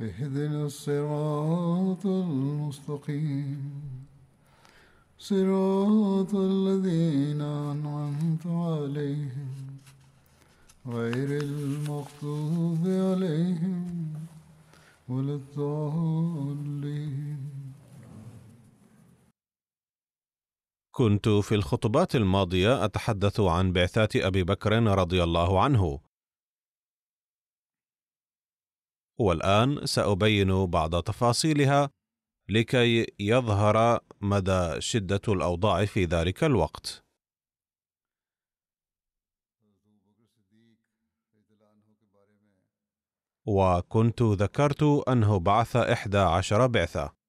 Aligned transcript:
اهدنا 0.00 0.66
الصراط 0.66 2.06
المستقيم. 2.06 3.72
صراط 5.18 6.34
الذين 6.34 7.40
أنعمت 7.40 8.46
عليهم. 8.46 9.78
غير 10.86 11.42
المغضوب 11.42 12.78
عليهم 12.86 14.12
ولا 15.08 15.34
الضالين. 15.34 16.72
كنت 20.90 21.28
في 21.28 21.54
الخطبات 21.54 22.16
الماضية 22.16 22.84
أتحدث 22.84 23.40
عن 23.40 23.72
بعثات 23.72 24.16
أبي 24.16 24.42
بكر 24.44 24.82
رضي 24.82 25.22
الله 25.22 25.62
عنه. 25.62 26.11
والآن 29.22 29.86
سأبين 29.86 30.66
بعض 30.66 31.02
تفاصيلها 31.02 31.90
لكي 32.48 33.06
يظهر 33.18 34.00
مدى 34.20 34.80
شدة 34.80 35.20
الأوضاع 35.28 35.84
في 35.84 36.04
ذلك 36.04 36.44
الوقت. 36.44 37.04
وكنت 43.46 44.22
ذكرت 44.22 44.82
أنه 45.08 45.38
بعث 45.38 45.76
إحدى 45.76 46.18
عشر 46.18 46.66
بعثة. 46.66 47.21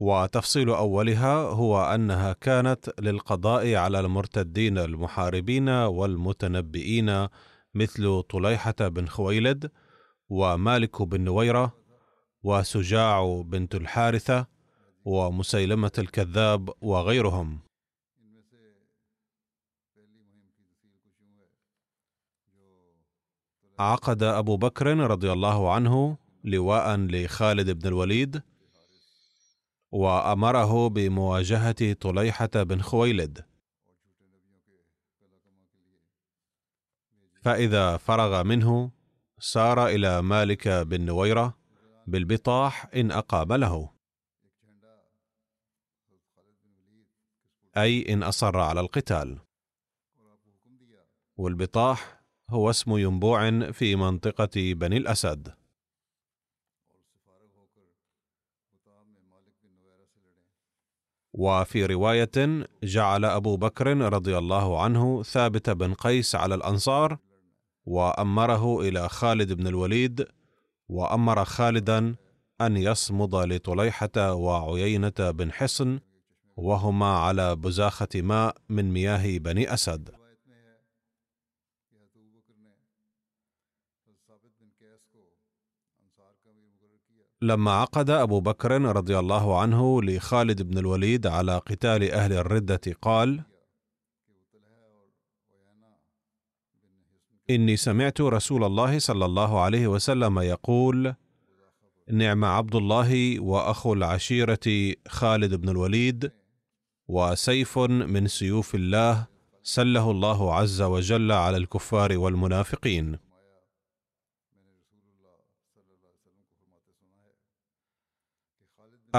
وتفصيل 0.00 0.70
أولها 0.70 1.34
هو 1.34 1.80
أنها 1.94 2.32
كانت 2.32 3.00
للقضاء 3.00 3.74
على 3.74 4.00
المرتدين 4.00 4.78
المحاربين 4.78 5.68
والمتنبئين 5.68 7.28
مثل 7.74 8.22
طليحة 8.22 8.74
بن 8.80 9.06
خويلد 9.06 9.70
ومالك 10.28 11.02
بن 11.02 11.20
نويرة 11.20 11.74
وسجاع 12.42 13.42
بنت 13.46 13.74
الحارثة 13.74 14.46
ومسيلمة 15.04 15.92
الكذاب 15.98 16.70
وغيرهم. 16.80 17.60
عقد 23.78 24.22
أبو 24.22 24.56
بكر 24.56 24.96
رضي 24.96 25.32
الله 25.32 25.72
عنه 25.72 26.18
لواء 26.44 26.96
لخالد 26.96 27.70
بن 27.70 27.88
الوليد 27.88 28.42
وأمره 29.90 30.88
بمواجهة 30.88 31.92
طليحة 31.92 32.50
بن 32.54 32.82
خويلد. 32.82 33.44
فإذا 37.42 37.96
فرغ 37.96 38.42
منه 38.42 38.90
سار 39.38 39.86
إلى 39.86 40.22
مالك 40.22 40.68
بن 40.68 41.04
نويرة 41.04 41.58
بالبطاح 42.06 42.86
إن 42.94 43.10
اقام 43.10 43.52
له 43.52 43.90
أي 47.76 48.12
إن 48.12 48.22
أصر 48.22 48.58
على 48.58 48.80
القتال. 48.80 49.38
والبطاح 51.36 52.22
هو 52.50 52.70
اسم 52.70 52.96
ينبوع 52.96 53.70
في 53.70 53.96
منطقة 53.96 54.74
بني 54.74 54.96
الأسد. 54.96 55.57
وفي 61.32 61.86
رواية 61.86 62.66
جعل 62.82 63.24
أبو 63.24 63.56
بكر 63.56 63.96
رضي 63.96 64.38
الله 64.38 64.82
عنه 64.82 65.22
ثابت 65.22 65.70
بن 65.70 65.94
قيس 65.94 66.34
على 66.34 66.54
الأنصار 66.54 67.18
وأمره 67.86 68.80
إلى 68.80 69.08
خالد 69.08 69.52
بن 69.52 69.66
الوليد 69.66 70.26
وأمر 70.88 71.44
خالدا 71.44 72.14
أن 72.60 72.76
يصمد 72.76 73.34
لطليحة 73.34 74.32
وعيينة 74.34 75.12
بن 75.18 75.52
حصن 75.52 76.00
وهما 76.56 77.06
على 77.06 77.56
بزاخة 77.56 78.08
ماء 78.14 78.56
من 78.68 78.92
مياه 78.92 79.38
بني 79.38 79.74
أسد. 79.74 80.10
لما 87.42 87.70
عقد 87.70 88.10
أبو 88.10 88.40
بكر 88.40 88.82
رضي 88.82 89.18
الله 89.18 89.60
عنه 89.60 90.02
لخالد 90.02 90.62
بن 90.62 90.78
الوليد 90.78 91.26
على 91.26 91.58
قتال 91.58 92.10
أهل 92.10 92.32
الردة 92.32 92.80
قال 93.02 93.42
إني 97.50 97.76
سمعت 97.76 98.20
رسول 98.20 98.64
الله 98.64 98.98
صلى 98.98 99.24
الله 99.24 99.60
عليه 99.60 99.86
وسلم 99.86 100.38
يقول 100.38 101.14
نعم 102.10 102.44
عبد 102.44 102.74
الله 102.74 103.40
واخو 103.40 103.92
العشيرة 103.92 104.94
خالد 105.08 105.54
بن 105.54 105.68
الوليد 105.68 106.32
وسيف 107.08 107.78
من 107.78 108.26
سيوف 108.26 108.74
الله 108.74 109.26
سله 109.62 110.10
الله 110.10 110.54
عز 110.54 110.82
وجل 110.82 111.32
على 111.32 111.56
الكفار 111.56 112.18
والمنافقين. 112.18 113.27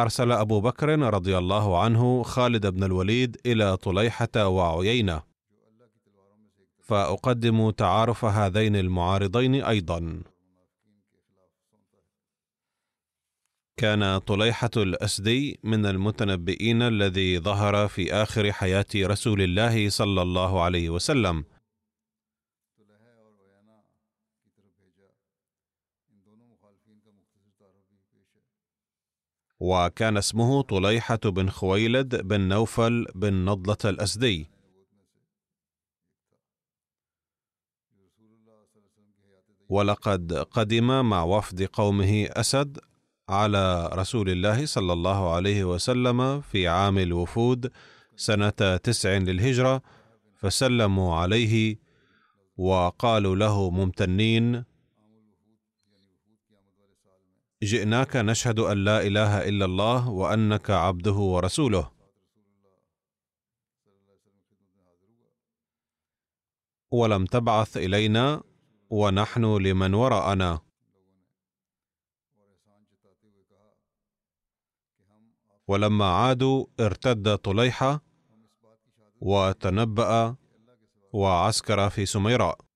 أرسل 0.02 0.32
أبو 0.32 0.62
بكر 0.62 1.00
رضي 1.00 1.38
الله 1.38 1.82
عنه 1.84 2.24
خالد 2.24 2.68
بن 2.68 2.84
الوليد 2.84 3.38
إلى 3.46 3.78
طليحة 3.78 4.48
وعيينة. 4.48 5.24
فأقدم 6.80 7.70
تعارف 7.70 8.26
هذين 8.26 8.76
المعارضين 8.76 9.64
أيضا. 9.64 10.24
كان 13.78 14.18
طليحة 14.18 14.70
الاسدي 14.78 15.60
من 15.64 15.86
المتنبئين 15.86 16.82
الذي 16.82 17.40
ظهر 17.40 17.88
في 17.88 18.14
آخر 18.14 18.52
حياة 18.52 18.86
رسول 18.96 19.42
الله 19.42 19.90
صلى 19.90 20.22
الله 20.22 20.64
عليه 20.64 20.90
وسلم. 20.90 21.46
وكان 29.60 30.18
اسمه 30.18 30.62
طليحة 30.62 31.20
بن 31.26 31.50
خويلد 31.50 32.16
بن 32.16 32.42
نوفل 32.42 33.06
بن 33.16 33.34
نضلة 33.46 33.78
الأسدي. 33.86 34.50
ولقد 39.70 40.34
قدم 40.34 41.06
مع 41.10 41.24
وفد 41.24 41.64
قومه 41.64 42.26
أسد 42.32 42.80
على 43.30 43.90
رسول 43.94 44.30
الله 44.30 44.66
صلى 44.66 44.94
الله 44.94 45.34
عليه 45.34 45.64
وسلم 45.64 46.42
في 46.42 46.68
عام 46.68 46.98
الوفود 46.98 47.72
سنة 48.16 48.78
تسع 48.84 49.18
للهجرة 49.18 49.82
فسلموا 50.36 51.16
عليه 51.16 51.80
وقالوا 52.58 53.36
له 53.36 53.70
ممتنين 53.70 54.64
جئناك 57.64 58.16
نشهد 58.16 58.60
أن 58.60 58.84
لا 58.84 59.02
إله 59.02 59.50
إلا 59.50 59.66
الله 59.66 60.10
وأنك 60.10 60.70
عبده 60.70 61.12
ورسوله. 61.12 61.92
ولم 66.92 67.26
تبعث 67.26 67.78
إلينا 67.78 68.44
ونحن 68.90 69.46
لمن 69.58 69.94
وراءنا. 69.94 70.60
ولما 75.68 76.06
عادوا 76.06 76.66
ارتد 76.80 77.38
طليحة 77.38 78.02
وتنبأ 79.22 80.36
وعسكر 81.14 81.90
في 81.90 82.06
سميراء. 82.06 82.69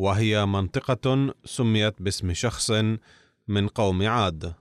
وهي 0.00 0.46
منطقة 0.46 1.34
سميت 1.44 2.02
باسم 2.02 2.32
شخص 2.32 2.70
من 3.48 3.68
قوم 3.68 4.08
عاد. 4.08 4.54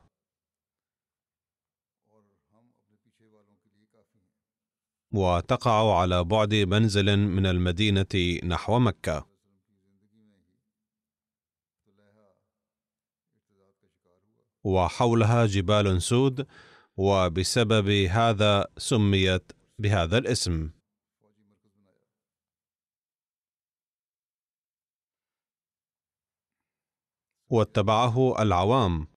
وتقع 5.12 6.00
على 6.00 6.24
بعد 6.24 6.54
منزل 6.54 7.18
من 7.18 7.46
المدينة 7.46 8.40
نحو 8.44 8.80
مكة. 8.80 9.28
وحولها 14.64 15.46
جبال 15.46 16.02
سود 16.02 16.48
وبسبب 16.98 17.90
هذا 17.90 18.68
سميت 18.78 19.52
بهذا 19.80 20.18
الاسم. 20.18 20.79
واتبعه 27.50 28.42
العوام. 28.42 29.08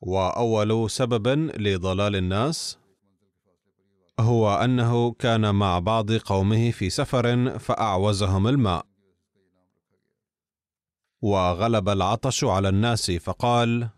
وأول 0.00 0.90
سبب 0.90 1.28
لضلال 1.60 2.16
الناس 2.16 2.78
هو 4.20 4.54
أنه 4.54 5.12
كان 5.12 5.54
مع 5.54 5.78
بعض 5.78 6.12
قومه 6.12 6.70
في 6.70 6.90
سفر 6.90 7.58
فأعوزهم 7.58 8.48
الماء. 8.48 8.86
وغلب 11.22 11.88
العطش 11.88 12.44
على 12.44 12.68
الناس 12.68 13.10
فقال 13.10 13.88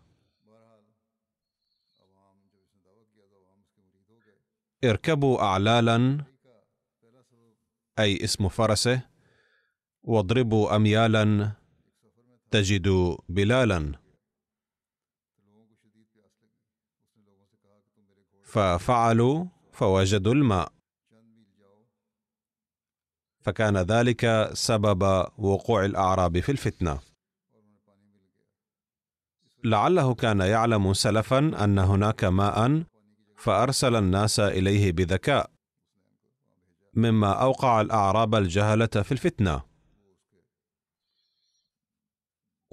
اركبوا 4.83 5.41
اعلالا 5.41 6.25
أي 7.99 8.23
اسم 8.23 8.49
فرسه 8.49 9.01
واضربوا 10.03 10.75
اميالا 10.75 11.51
تجدوا 12.53 13.17
بلالا. 13.29 13.91
ففعلوا 18.43 19.45
فوجدوا 19.71 20.33
الماء. 20.33 20.71
فكان 23.41 23.77
ذلك 23.77 24.49
سبب 24.53 25.03
وقوع 25.37 25.85
الأعراب 25.85 26.39
في 26.39 26.51
الفتنة. 26.51 26.99
لعله 29.63 30.13
كان 30.13 30.39
يعلم 30.39 30.93
سلفا 30.93 31.39
أن 31.63 31.79
هناك 31.79 32.23
ماء 32.23 32.83
فأرسل 33.37 33.95
الناس 33.95 34.39
إليه 34.39 34.91
بذكاء 34.91 35.51
مما 36.93 37.31
أوقع 37.31 37.81
الأعراب 37.81 38.35
الجهلة 38.35 38.85
في 38.87 39.11
الفتنة. 39.11 39.72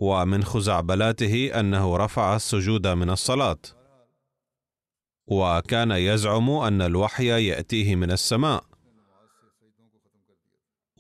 ومن 0.01 0.45
خزعبلاته 0.45 1.61
أنه 1.61 1.97
رفع 1.97 2.37
السجود 2.37 2.87
من 2.87 3.11
الصلاة. 3.11 3.59
وكان 5.27 5.91
يزعم 5.91 6.51
أن 6.51 6.83
الوحي 6.83 7.49
يأتيه 7.49 7.97
من 7.97 8.11
السماء. 8.11 8.65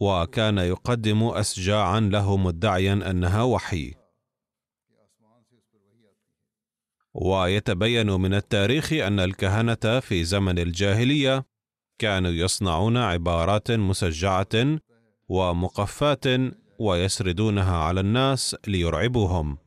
وكان 0.00 0.58
يقدم 0.58 1.23
اسجاعا 1.23 2.00
له 2.00 2.37
مدعيا 2.37 2.93
أنها 2.93 3.43
وحي. 3.43 3.94
ويتبين 7.14 8.11
من 8.11 8.35
التاريخ 8.35 8.93
أن 8.93 9.20
الكهنة 9.20 10.00
في 10.00 10.25
زمن 10.25 10.58
الجاهلية 10.58 11.47
كانوا 11.99 12.31
يصنعون 12.31 12.97
عبارات 12.97 13.70
مسجعة 13.70 14.79
ومقفات 15.29 16.25
ويسردونها 16.80 17.76
على 17.76 18.00
الناس 18.00 18.56
ليرعبوهم. 18.66 19.58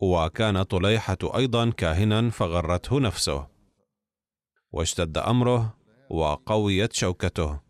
وكان 0.00 0.62
طليحة 0.62 1.18
أيضا 1.36 1.70
كاهنا 1.70 2.30
فغرته 2.30 3.00
نفسه. 3.00 3.48
واشتد 4.72 5.18
أمره 5.18 5.78
وقويت 6.10 6.92
شوكته. 6.92 7.60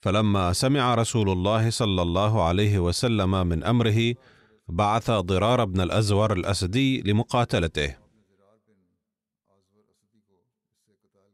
فلما 0.00 0.52
سمع 0.52 0.94
رسول 0.94 1.30
الله 1.30 1.70
صلى 1.70 2.02
الله 2.02 2.42
عليه 2.42 2.78
وسلم 2.78 3.46
من 3.46 3.64
أمره 3.64 4.14
بعث 4.68 5.10
ضرار 5.10 5.64
بن 5.64 5.80
الأزور 5.80 6.32
الأسدي 6.32 7.02
لمقاتلته. 7.02 7.96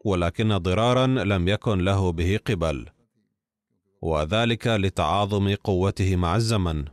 ولكن 0.04 0.56
ضرارا 0.56 1.06
لم 1.06 1.48
يكن 1.48 1.78
له 1.78 2.12
به 2.12 2.40
قبل. 2.46 2.88
وذلك 4.02 4.66
لتعاظم 4.66 5.54
قوته 5.54 6.16
مع 6.16 6.36
الزمن. 6.36 6.84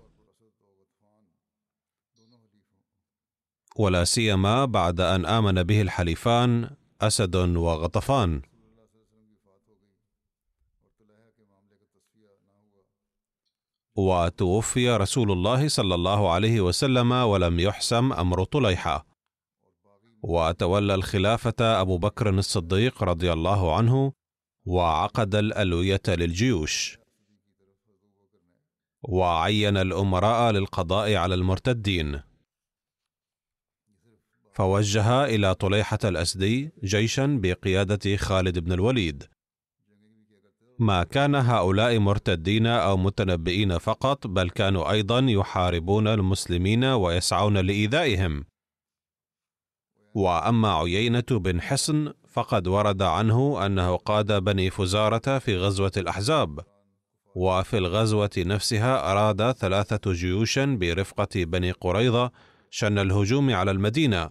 ولا 3.75 4.03
سيما 4.03 4.65
بعد 4.65 5.01
أن 5.01 5.25
آمن 5.25 5.63
به 5.63 5.81
الحليفان 5.81 6.75
أسد 7.01 7.35
وغطفان. 7.35 8.41
وتوفي 13.95 14.89
رسول 14.89 15.31
الله 15.31 15.67
صلى 15.67 15.95
الله 15.95 16.31
عليه 16.31 16.61
وسلم 16.61 17.11
ولم 17.11 17.59
يحسم 17.59 18.13
أمر 18.13 18.43
طليحة. 18.43 19.05
وتولى 20.23 20.95
الخلافة 20.95 21.81
أبو 21.81 21.97
بكر 21.97 22.29
الصديق 22.29 23.03
رضي 23.03 23.33
الله 23.33 23.75
عنه 23.75 24.13
وعقد 24.65 25.35
الألوية 25.35 26.01
للجيوش. 26.07 26.98
وعين 29.03 29.77
الأمراء 29.77 30.51
للقضاء 30.51 31.15
على 31.15 31.35
المرتدين. 31.35 32.21
فوجه 34.53 35.25
إلى 35.25 35.55
طليحة 35.55 35.99
الاسدي 36.03 36.71
جيشا 36.83 37.39
بقيادة 37.41 38.15
خالد 38.15 38.59
بن 38.59 38.71
الوليد. 38.71 39.23
ما 40.79 41.03
كان 41.03 41.35
هؤلاء 41.35 41.99
مرتدين 41.99 42.67
أو 42.67 42.97
متنبئين 42.97 43.77
فقط 43.77 44.27
بل 44.27 44.49
كانوا 44.49 44.91
أيضا 44.91 45.19
يحاربون 45.19 46.07
المسلمين 46.07 46.83
ويسعون 46.83 47.57
لإيذائهم. 47.57 48.45
وأما 50.13 50.73
عيينة 50.75 51.25
بن 51.31 51.61
حصن 51.61 52.13
فقد 52.27 52.67
ورد 52.67 53.01
عنه 53.01 53.65
أنه 53.65 53.95
قاد 53.95 54.43
بني 54.43 54.69
فزارة 54.69 55.39
في 55.39 55.57
غزوة 55.57 55.91
الأحزاب. 55.97 56.59
وفي 57.39 57.77
الغزوة 57.77 58.29
نفسها 58.37 59.11
أراد 59.11 59.51
ثلاثة 59.51 60.13
جيوش 60.13 60.59
برفقة 60.59 61.43
بني 61.43 61.71
قريظة 61.71 62.31
شن 62.69 62.99
الهجوم 62.99 63.53
على 63.53 63.71
المدينة 63.71 64.29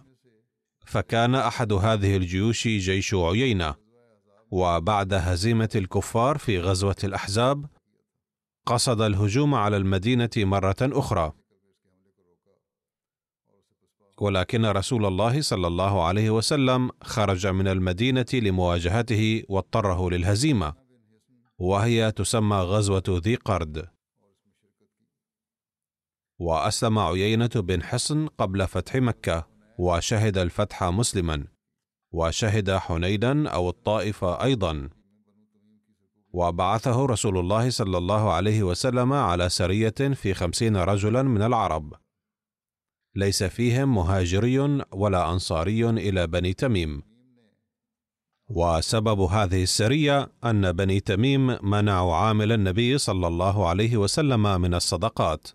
فكان 0.85 1.35
أحد 1.35 1.73
هذه 1.73 2.17
الجيوش 2.17 2.67
جيش 2.67 3.13
عيينة. 3.13 3.75
وبعد 4.51 5.13
هزيمة 5.13 5.69
الكفار 5.75 6.37
في 6.37 6.59
غزوة 6.59 6.95
الأحزاب 7.03 7.65
قصد 8.65 9.01
الهجوم 9.01 9.55
على 9.55 9.77
المدينة 9.77 10.29
مرة 10.37 10.77
أخرى. 10.81 11.31
ولكن 14.21 14.65
رسول 14.65 15.05
الله 15.05 15.41
صلى 15.41 15.67
الله 15.67 16.03
عليه 16.03 16.29
وسلم 16.29 16.89
خرج 17.03 17.47
من 17.47 17.67
المدينة 17.67 18.25
لمواجهته 18.33 19.43
واضطره 19.49 20.09
للهزيمة. 20.09 20.88
وهي 21.59 22.11
تسمى 22.11 22.57
غزوة 22.57 23.03
ذي 23.09 23.35
قرد. 23.35 23.89
وأسلم 26.39 26.99
عيينة 26.99 27.49
بن 27.55 27.83
حصن 27.83 28.27
قبل 28.27 28.67
فتح 28.67 28.95
مكة 28.95 29.47
وشهد 29.79 30.37
الفتح 30.37 30.83
مسلما 30.83 31.47
وشهد 32.11 32.71
حنينا 32.71 33.49
أو 33.49 33.69
الطائف 33.69 34.23
أيضا. 34.23 34.89
وبعثه 36.33 37.05
رسول 37.05 37.37
الله 37.37 37.69
صلى 37.69 37.97
الله 37.97 38.33
عليه 38.33 38.63
وسلم 38.63 39.13
على 39.13 39.49
سرية 39.49 40.13
في 40.13 40.33
خمسين 40.33 40.77
رجلا 40.77 41.23
من 41.23 41.41
العرب. 41.41 41.93
ليس 43.15 43.43
فيهم 43.43 43.95
مهاجري 43.95 44.59
ولا 44.91 45.31
أنصاري 45.31 45.89
إلى 45.89 46.27
بني 46.27 46.53
تميم. 46.53 47.08
وسبب 48.49 49.19
هذه 49.21 49.63
السرية 49.63 50.31
أن 50.45 50.71
بني 50.71 50.99
تميم 50.99 51.57
منعوا 51.63 52.15
عامل 52.15 52.51
النبي 52.51 52.97
صلى 52.97 53.27
الله 53.27 53.67
عليه 53.67 53.97
وسلم 53.97 54.61
من 54.61 54.73
الصدقات. 54.73 55.47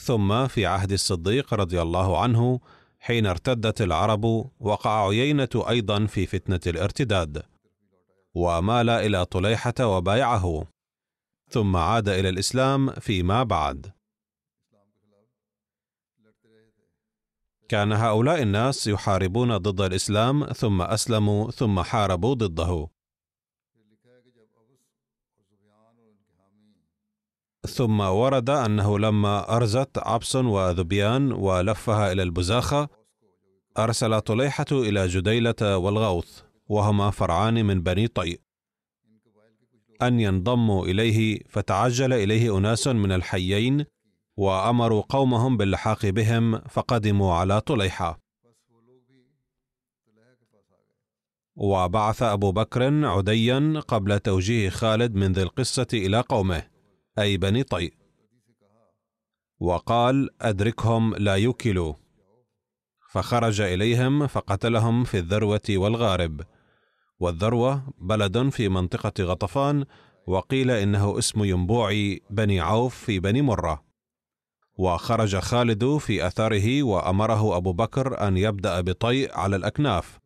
ثم 0.00 0.46
في 0.46 0.66
عهد 0.66 0.92
الصديق 0.92 1.54
رضي 1.54 1.82
الله 1.82 2.22
عنه 2.22 2.60
حين 3.00 3.26
ارتدت 3.26 3.82
العرب 3.82 4.50
وقع 4.60 5.08
عيينة 5.08 5.48
أيضا 5.68 6.06
في 6.06 6.26
فتنة 6.26 6.60
الارتداد 6.66 7.42
ومال 8.34 8.90
إلى 8.90 9.24
طليحة 9.24 9.74
وبايعه 9.80 10.66
ثم 11.50 11.76
عاد 11.76 12.08
إلى 12.08 12.28
الإسلام 12.28 12.90
فيما 12.90 13.42
بعد. 13.42 13.93
كان 17.68 17.92
هؤلاء 17.92 18.42
الناس 18.42 18.86
يحاربون 18.86 19.56
ضد 19.56 19.80
الإسلام 19.80 20.44
ثم 20.44 20.82
أسلموا 20.82 21.50
ثم 21.50 21.80
حاربوا 21.80 22.34
ضده. 22.34 22.88
ثم 27.66 28.00
ورد 28.00 28.50
أنه 28.50 28.98
لما 28.98 29.56
أرزت 29.56 29.98
عبس 29.98 30.36
وذبيان 30.36 31.32
ولفها 31.32 32.12
إلى 32.12 32.22
البزاخة 32.22 32.88
أرسل 33.78 34.20
طليحة 34.20 34.66
إلى 34.72 35.06
جديلة 35.06 35.76
والغوث 35.78 36.40
وهما 36.68 37.10
فرعان 37.10 37.64
من 37.64 37.82
بني 37.82 38.08
طي 38.08 38.38
أن 40.02 40.20
ينضموا 40.20 40.86
إليه 40.86 41.40
فتعجل 41.48 42.12
إليه 42.12 42.58
أناس 42.58 42.88
من 42.88 43.12
الحيين 43.12 43.84
وأمروا 44.36 45.02
قومهم 45.08 45.56
باللحاق 45.56 46.06
بهم 46.06 46.58
فقدموا 46.58 47.34
على 47.34 47.60
طليحة. 47.60 48.20
وبعث 51.56 52.22
أبو 52.22 52.52
بكر 52.52 53.06
عديا 53.06 53.80
قبل 53.88 54.18
توجيه 54.18 54.68
خالد 54.68 55.14
من 55.14 55.32
ذي 55.32 55.42
القصة 55.42 55.86
إلى 55.92 56.20
قومه 56.20 56.62
أي 57.18 57.36
بني 57.36 57.62
طي 57.62 57.90
وقال 59.60 60.30
أدركهم 60.42 61.14
لا 61.14 61.34
يوكلوا. 61.34 61.94
فخرج 63.10 63.60
إليهم 63.60 64.26
فقتلهم 64.26 65.04
في 65.04 65.18
الذروة 65.18 65.60
والغارب. 65.70 66.40
والذروة 67.20 67.82
بلد 67.98 68.48
في 68.48 68.68
منطقة 68.68 69.24
غطفان 69.24 69.84
وقيل 70.26 70.70
إنه 70.70 71.18
اسم 71.18 71.44
ينبوع 71.44 72.16
بني 72.30 72.60
عوف 72.60 72.94
في 72.94 73.20
بني 73.20 73.42
مرة. 73.42 73.83
وخرج 74.78 75.36
خالد 75.36 75.96
في 75.96 76.26
أثره 76.26 76.82
وأمره 76.82 77.56
أبو 77.56 77.72
بكر 77.72 78.28
أن 78.28 78.36
يبدأ 78.36 78.80
بطي 78.80 79.28
على 79.32 79.56
الأكناف. 79.56 80.18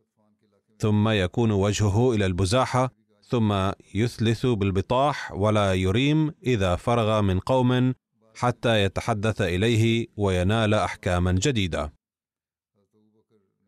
ثم 0.78 1.08
يكون 1.08 1.50
وجهه 1.50 2.12
إلى 2.12 2.26
البزاحة 2.26 2.90
ثم 3.22 3.70
يثلث 3.94 4.46
بالبطاح 4.46 5.32
ولا 5.32 5.74
يريم 5.74 6.34
إذا 6.46 6.76
فرغ 6.76 7.20
من 7.20 7.40
قوم 7.40 7.94
حتى 8.34 8.82
يتحدث 8.84 9.40
إليه 9.40 10.06
وينال 10.16 10.74
أحكاما 10.74 11.32
جديدة. 11.32 11.92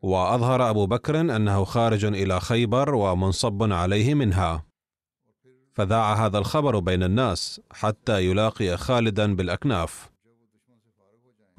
وأظهر 0.03 0.71
أبو 0.71 0.87
بكر 0.87 1.21
أنه 1.21 1.65
خارج 1.65 2.05
إلى 2.05 2.41
خيبر 2.41 2.95
ومنصب 2.95 3.73
عليه 3.73 4.15
منها. 4.15 4.67
فذاع 5.75 6.27
هذا 6.27 6.39
الخبر 6.39 6.79
بين 6.79 7.03
الناس 7.03 7.61
حتى 7.73 8.25
يلاقي 8.25 8.77
خالدا 8.77 9.35
بالأكناف. 9.35 10.10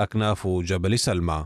أكناف 0.04 0.48
جبل 0.48 1.00
سلمى. 1.00 1.46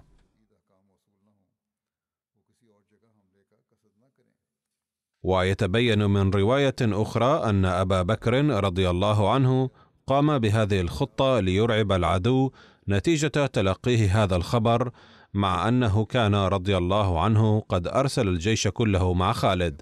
ويتبين 5.24 6.06
من 6.06 6.30
رواية 6.30 6.76
أخرى 6.82 7.50
أن 7.50 7.66
أبا 7.66 8.02
بكر 8.02 8.46
رضي 8.64 8.90
الله 8.90 9.34
عنه 9.34 9.70
قام 10.08 10.40
بهذه 10.40 10.82
الخطة 10.82 11.40
ليرعب 11.40 11.92
العدو 11.92 12.52
نتيجة 12.90 13.46
تلقيه 13.46 14.24
هذا 14.24 14.36
الخبر 14.36 14.92
مع 15.34 15.68
أنه 15.68 16.06
كان 16.06 16.36
رضي 16.36 16.78
الله 16.78 17.22
عنه 17.22 17.60
قد 17.60 17.88
أرسل 17.88 18.28
الجيش 18.28 18.68
كله 18.68 19.14
مع 19.14 19.34
خالد. 19.34 19.82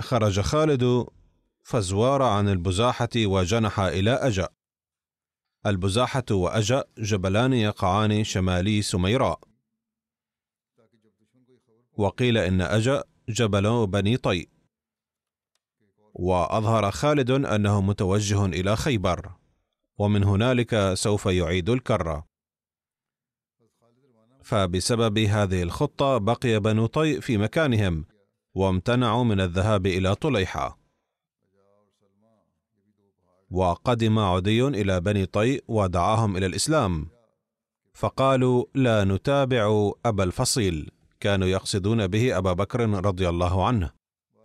خرج 0.00 0.40
خالد 0.40 1.06
فزوار 1.62 2.22
عن 2.22 2.48
البزاحة 2.48 3.08
وجنح 3.16 3.80
إلى 3.80 4.10
أجا. 4.10 4.48
البزاحة 5.66 6.24
وأجا 6.30 6.84
جبلان 6.98 7.52
يقعان 7.52 8.24
شمالي 8.24 8.82
سميراء. 8.82 9.40
وقيل 11.96 12.38
إن 12.38 12.60
أجا 12.60 13.04
جبل 13.28 13.86
بني 13.86 14.16
طي. 14.16 14.48
وأظهر 16.14 16.90
خالد 16.90 17.30
أنه 17.30 17.80
متوجه 17.80 18.46
إلى 18.46 18.76
خيبر 18.76 19.32
ومن 19.98 20.24
هنالك 20.24 20.94
سوف 20.94 21.26
يعيد 21.26 21.70
الكره 21.70 22.26
فبسبب 24.42 25.18
هذه 25.18 25.62
الخطة 25.62 26.18
بقي 26.18 26.60
بنو 26.60 26.86
طي 26.86 27.20
في 27.20 27.38
مكانهم 27.38 28.06
وامتنعوا 28.54 29.24
من 29.24 29.40
الذهاب 29.40 29.86
إلى 29.86 30.14
طليحة. 30.14 30.83
وقدم 33.50 34.18
عدي 34.18 34.68
إلى 34.68 35.00
بني 35.00 35.26
طي 35.26 35.60
ودعاهم 35.68 36.36
إلى 36.36 36.46
الإسلام. 36.46 37.06
فقالوا 37.94 38.64
لا 38.74 39.04
نتابع 39.04 39.90
أبا 40.06 40.24
الفصيل. 40.24 40.90
كانوا 41.20 41.48
يقصدون 41.48 42.06
به 42.06 42.38
أبا 42.38 42.52
بكر 42.52 42.80
رضي 42.90 43.28
الله 43.28 43.66
عنه. 43.66 43.90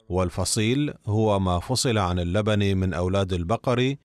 والفصيل 0.10 0.94
هو 1.06 1.40
ما 1.40 1.60
فصل 1.60 1.98
عن 1.98 2.20
اللبن 2.20 2.78
من 2.78 2.94
أولاد 2.94 3.34
البقر 3.34 3.96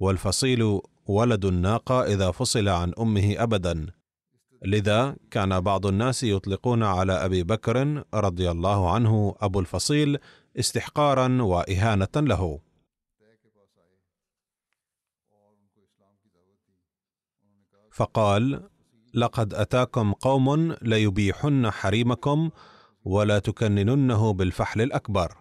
والفصيل 0.00 0.80
ولد 1.06 1.44
الناقة 1.44 2.02
إذا 2.02 2.30
فصل 2.30 2.68
عن 2.68 2.92
أمه 2.98 3.34
ابدا. 3.38 3.86
لذا 4.64 5.16
كان 5.30 5.60
بعض 5.60 5.86
الناس 5.86 6.22
يطلقون 6.22 6.82
على 6.82 7.12
أبي 7.12 7.42
بكر 7.42 8.04
رضي 8.14 8.50
الله 8.50 8.90
عنه 8.90 9.34
أبو 9.40 9.60
الفصيل 9.60 10.18
استحقارا 10.58 11.42
وإهانة 11.42 12.08
له. 12.16 12.60
فقال 17.92 18.68
لقد 19.14 19.54
أتاكم 19.54 20.12
قوم 20.12 20.72
ليبيحن 20.82 21.70
حريمكم 21.70 22.50
ولا 23.04 23.38
تكنننه 23.38 24.32
بالفحل 24.32 24.80
الأكبر. 24.80 25.36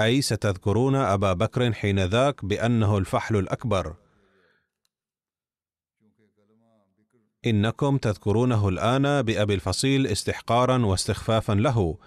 أي 0.00 0.22
ستذكرون 0.22 0.94
أبا 0.94 1.32
بكر 1.32 1.72
حين 1.72 2.04
ذاك 2.04 2.44
بأنه 2.44 2.98
الفحل 2.98 3.36
الأكبر. 3.36 3.96
إنكم 7.46 7.98
تذكرونه 7.98 8.68
الآن 8.68 9.22
بأبي 9.22 9.54
الفصيل 9.54 10.06
استحقارا 10.06 10.86
واستخفافا 10.86 11.52
له 11.52 11.98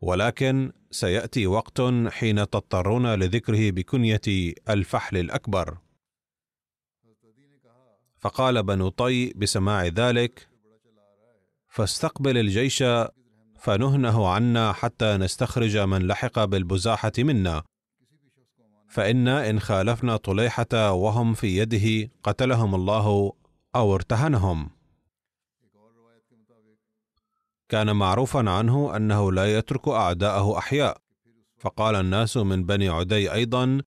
ولكن 0.00 0.72
سيأتي 0.90 1.46
وقت 1.46 1.82
حين 2.08 2.50
تضطرون 2.50 3.14
لذكره 3.14 3.70
بكنية 3.70 4.20
الفحل 4.68 5.16
الأكبر. 5.16 5.87
فقال 8.18 8.62
بنو 8.62 8.88
طي 8.88 9.32
بسماع 9.36 9.86
ذلك 9.86 10.48
فاستقبل 11.68 12.38
الجيش 12.38 12.84
فنهنه 13.58 14.28
عنا 14.28 14.72
حتى 14.72 15.16
نستخرج 15.16 15.76
من 15.76 16.06
لحق 16.06 16.44
بالبزاحة 16.44 17.12
منا. 17.18 17.62
فإنا 18.88 19.50
إن 19.50 19.60
خالفنا 19.60 20.16
طليحة 20.16 20.92
وهم 20.92 21.34
في 21.34 21.58
يده 21.58 22.10
قتلهم 22.22 22.74
الله 22.74 23.32
أو 23.76 23.94
ارتهنهم. 23.94 24.70
كان 27.68 27.96
معروفا 27.96 28.50
عنه 28.50 28.96
أنه 28.96 29.32
لا 29.32 29.58
يترك 29.58 29.88
أعداءه 29.88 30.58
أحياء. 30.58 30.98
فقال 31.58 31.94
الناس 31.94 32.36
من 32.36 32.64
بني 32.66 32.88
عدي 32.88 33.32
أيضا 33.32 33.82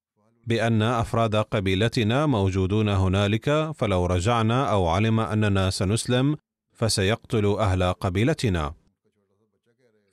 بأن 0.47 0.81
أفراد 0.81 1.35
قبيلتنا 1.35 2.25
موجودون 2.25 2.89
هنالك 2.89 3.71
فلو 3.75 4.05
رجعنا 4.05 4.71
أو 4.71 4.87
علم 4.87 5.19
أننا 5.19 5.69
سنسلم 5.69 6.37
فسيقتل 6.73 7.45
أهل 7.45 7.83
قبيلتنا. 7.83 8.73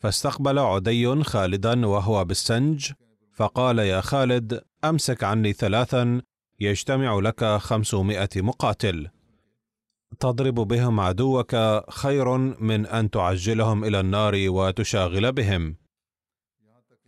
فاستقبل 0.00 0.58
عدي 0.58 1.22
خالدا 1.24 1.86
وهو 1.86 2.24
بالسنج 2.24 2.92
فقال 3.34 3.78
يا 3.78 4.00
خالد 4.00 4.60
أمسك 4.84 5.24
عني 5.24 5.52
ثلاثا 5.52 6.22
يجتمع 6.60 7.18
لك 7.18 7.44
خمسمائة 7.44 8.28
مقاتل. 8.36 9.08
تضرب 10.20 10.54
بهم 10.54 11.00
عدوك 11.00 11.56
خير 11.90 12.36
من 12.38 12.86
أن 12.86 13.10
تعجلهم 13.10 13.84
إلى 13.84 14.00
النار 14.00 14.34
وتشاغل 14.48 15.32
بهم. 15.32 15.76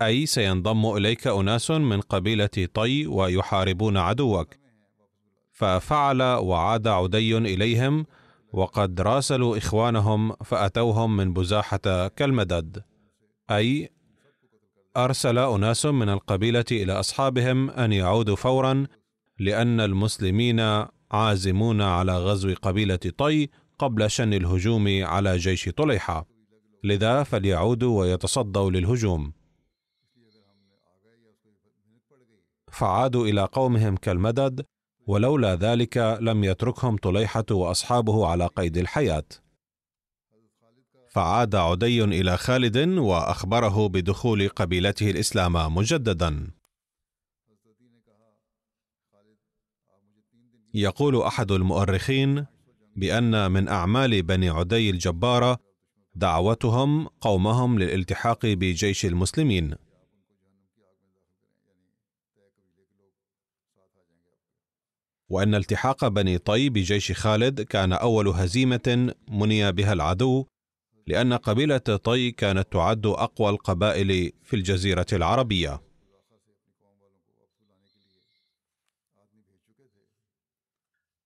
أي 0.03 0.27
سينضم 0.27 0.97
إليك 0.97 1.27
أناس 1.27 1.71
من 1.71 2.01
قبيلة 2.01 2.69
طي 2.75 3.07
ويحاربون 3.07 3.97
عدوك. 3.97 4.55
ففعل 5.53 6.23
وعاد 6.23 6.89
عدي 6.89 7.39
إليهم 7.39 8.07
وقد 8.53 9.01
راسلوا 9.01 9.57
إخوانهم 9.57 10.33
فأتوهم 10.45 11.17
من 11.17 11.33
بزاحة 11.33 12.09
كالمدد. 12.09 12.83
أي 13.51 13.91
أرسل 14.97 15.39
أناس 15.39 15.87
من 15.87 16.09
القبيلة 16.09 16.65
إلى 16.73 16.93
أصحابهم 16.93 17.71
أن 17.71 17.93
يعودوا 17.93 18.37
فورا 18.37 18.87
لأن 19.39 19.81
المسلمين 19.81 20.87
عازمون 21.11 21.83
على 21.83 22.19
غزو 22.19 22.55
قبيلة 22.63 22.97
طي 22.97 23.49
قبل 23.79 24.11
شن 24.11 24.33
الهجوم 24.35 25.05
على 25.05 25.37
جيش 25.37 25.69
طليحة. 25.69 26.27
لذا 26.85 27.23
فليعودوا 27.23 28.01
ويتصدوا 28.01 28.71
للهجوم. 28.71 29.40
فعادوا 32.73 33.27
إلى 33.27 33.45
قومهم 33.53 33.97
كالمدد 33.97 34.65
ولولا 35.07 35.55
ذلك 35.55 36.19
لم 36.21 36.45
يتركهم 36.45 36.97
طليحة 36.97 37.45
وأصحابه 37.51 38.27
على 38.27 38.47
قيد 38.47 38.77
الحياة. 38.77 39.25
فعاد 41.11 41.55
عدي 41.55 42.05
إلى 42.05 42.37
خالد 42.37 42.79
وأخبره 42.79 43.89
بدخول 43.89 44.49
قبيلته 44.49 45.11
الإسلام 45.11 45.75
مجددا. 45.75 46.51
يقول 50.75 51.23
أحد 51.23 51.53
المؤرخين 51.53 52.47
بأن 52.97 53.51
من 53.51 53.69
أعمال 53.69 54.23
بني 54.23 54.49
عدي 54.49 54.91
الجباره 54.91 55.59
دعوتهم 56.15 57.07
قومهم 57.07 57.79
للالتحاق 57.79 58.47
بجيش 58.47 59.07
المسلمين. 59.07 59.90
وأن 65.31 65.55
التحاق 65.55 66.09
بني 66.09 66.39
طي 66.39 66.69
بجيش 66.69 67.13
خالد 67.13 67.61
كان 67.61 67.93
أول 67.93 68.29
هزيمة 68.29 69.15
مني 69.29 69.73
بها 69.73 69.93
العدو 69.93 70.47
لأن 71.07 71.33
قبيلة 71.33 71.79
طي 71.79 72.31
كانت 72.31 72.73
تعد 72.73 73.07
أقوى 73.07 73.51
القبائل 73.51 74.33
في 74.43 74.57
الجزيرة 74.57 75.07
العربية. 75.13 75.81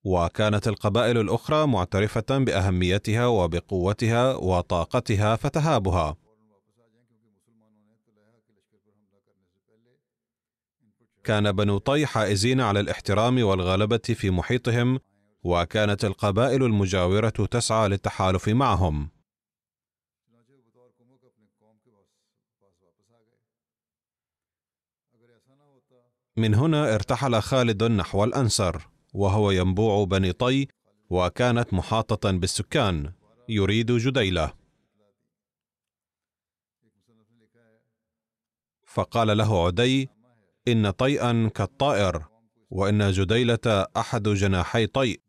وكانت 0.04 0.68
القبائل 0.68 1.18
الأخرى 1.18 1.66
معترفة 1.66 2.38
بأهميتها 2.38 3.26
وبقوتها 3.26 4.34
وطاقتها 4.34 5.36
فتهابها. 5.36 6.16
كان 11.24 11.52
بنو 11.52 11.78
طي 11.78 12.06
حائزين 12.06 12.60
على 12.60 12.80
الاحترام 12.80 13.42
والغلبة 13.44 13.96
في 14.14 14.30
محيطهم 14.30 15.00
وكانت 15.42 16.04
القبائل 16.04 16.62
المجاورة 16.62 17.28
تسعى 17.28 17.88
للتحالف 17.88 18.48
معهم. 18.48 19.10
من 26.36 26.54
هنا 26.54 26.94
ارتحل 26.94 27.40
خالد 27.40 27.84
نحو 27.84 28.24
الانصر 28.24 28.76
وهو 29.14 29.50
ينبوع 29.50 30.04
بني 30.04 30.32
طي 30.32 30.68
وكانت 31.10 31.74
محاطة 31.74 32.30
بالسكان. 32.30 33.12
يريد 33.48 33.92
جديله. 33.92 34.52
فقال 38.86 39.36
له 39.38 39.66
عدي 39.66 40.13
إن 40.68 40.90
طيئا 40.90 41.50
كالطائر 41.54 42.24
وإن 42.70 43.10
جديلة 43.10 43.86
أحد 43.96 44.28
جناحي 44.28 44.86
طيء. 44.86 45.20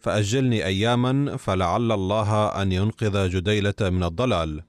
فأجلني 0.00 0.66
اياما 0.66 1.36
فلعل 1.36 1.92
الله 1.92 2.62
أن 2.62 2.72
ينقذ 2.72 3.28
جديلة 3.28 3.74
من 3.80 4.04
الضلال. 4.04 4.62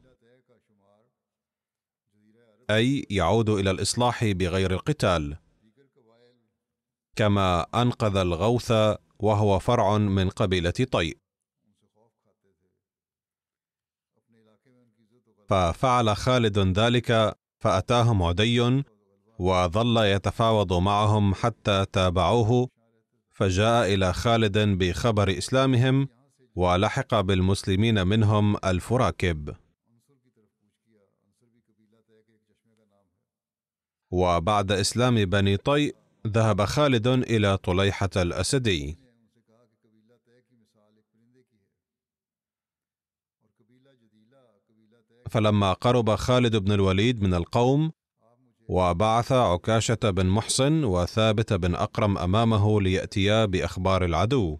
أي 2.70 3.06
يعود 3.10 3.50
إلى 3.50 3.72
الإصلاح 3.72 4.26
بغير 4.26 4.72
القتال. 4.72 5.38
كما 7.16 7.62
أنقذ 7.62 8.16
الغوث 8.16 8.72
وهو 9.20 9.60
فرع 9.60 9.98
من 9.98 10.30
قبيلة 10.30 10.88
طيء. 10.92 11.18
ففعل 15.50 16.16
خالد 16.16 16.80
ذلك 16.80 17.38
فاتاهم 17.60 18.24
عدي 18.24 18.84
وظل 19.40 19.98
يتفاوض 19.98 20.74
معهم 20.74 21.34
حتى 21.34 21.86
تابعوه 21.92 22.70
فجاء 23.32 23.94
إلى 23.94 24.14
خالد 24.14 24.58
بخبر 24.58 25.38
إسلامهم 25.38 26.08
ولحق 26.56 27.20
بالمسلمين 27.20 28.08
منهم 28.08 28.56
الف 28.66 28.94
راكب 28.94 29.56
وبعد 34.12 34.72
إسلام 34.72 35.26
بني 35.26 35.58
طي 35.58 35.94
ذهب 36.28 36.66
خالد 36.66 37.08
إلى 37.08 37.58
طليحة 37.58 38.10
الأسدي. 38.16 38.98
فلما 45.30 45.74
قرب 45.74 46.16
خالد 46.16 46.56
بن 46.56 46.72
الوليد 46.72 47.22
من 47.22 47.34
القوم 47.34 47.92
وبعث 48.74 49.32
عكاشة 49.32 49.98
بن 50.04 50.26
محصن 50.26 50.84
وثابت 50.84 51.54
بن 51.54 51.76
أقرم 51.76 52.18
أمامه 52.18 52.82
ليأتيا 52.82 53.46
بأخبار 53.46 54.06
العدو. 54.06 54.58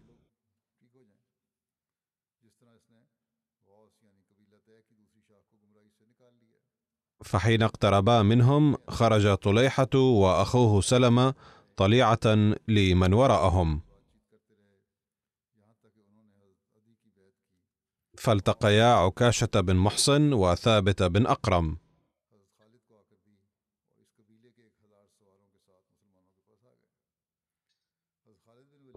فحين 7.24 7.64
اقتربا 7.64 8.22
منهم 8.22 8.78
خرج 8.88 9.34
طليحة 9.34 9.96
وأخوه 9.96 10.82
سلمة 10.82 11.34
طليعة 11.78 12.54
لمن 12.68 13.14
وراءهم. 13.14 13.82
فالتقيا 18.18 18.86
عكاشة 18.86 19.50
بن 19.56 19.76
محصن 19.76 20.34
وثابت 20.34 21.04
بن 21.04 21.26
أقرم. 21.28 21.83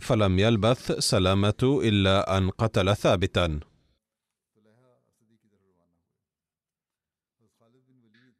فلم 0.00 0.38
يلبث 0.38 0.92
سلامة 0.92 1.62
إلا 1.62 2.38
أن 2.38 2.50
قتل 2.50 2.96
ثابتا. 2.96 3.60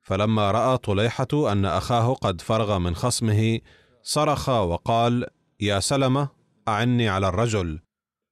فلما 0.02 0.50
رأى 0.50 0.78
طليحة 0.78 1.52
أن 1.52 1.64
أخاه 1.64 2.14
قد 2.14 2.40
فرغ 2.40 2.78
من 2.78 2.94
خصمه 2.94 3.60
صرخ 4.02 4.48
وقال 4.48 5.26
يا 5.60 5.80
سلمة 5.80 6.28
أعني 6.68 7.08
على 7.08 7.28
الرجل 7.28 7.80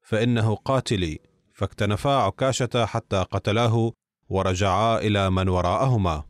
فإنه 0.03 0.55
قاتلي. 0.55 1.19
فاكتنفا 1.55 2.11
عكاشة 2.11 2.87
حتى 2.87 3.23
قتلاه 3.23 3.93
ورجعا 4.29 4.99
إلى 4.99 5.31
من 5.31 5.49
وراءهما. 5.49 6.25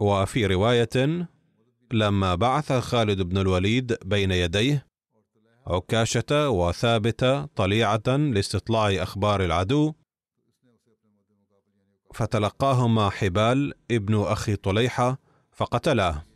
وفي 0.00 0.46
رواية 0.46 1.28
لما 1.92 2.34
بعث 2.34 2.72
خالد 2.72 3.22
بن 3.22 3.38
الوليد 3.38 3.96
بين 4.04 4.30
يديه 4.30 4.86
عكاشة 5.66 6.50
وثابتة 6.50 7.44
طليعة 7.44 8.16
لاستطلاع 8.16 9.02
أخبار 9.02 9.44
العدو 9.44 9.94
فتلقاهما 12.14 13.10
حبال 13.10 13.74
ابن 13.90 14.22
أخي 14.22 14.56
طليحة 14.56 15.18
فقتلاه. 15.52 16.26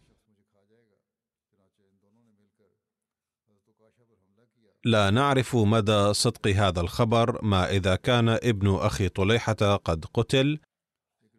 لا 4.84 5.10
نعرف 5.10 5.56
مدى 5.56 6.12
صدق 6.12 6.48
هذا 6.48 6.80
الخبر 6.80 7.44
ما 7.44 7.70
إذا 7.70 7.96
كان 7.96 8.28
ابن 8.28 8.74
أخي 8.74 9.08
طليحة 9.08 9.76
قد 9.76 10.04
قتل 10.14 10.58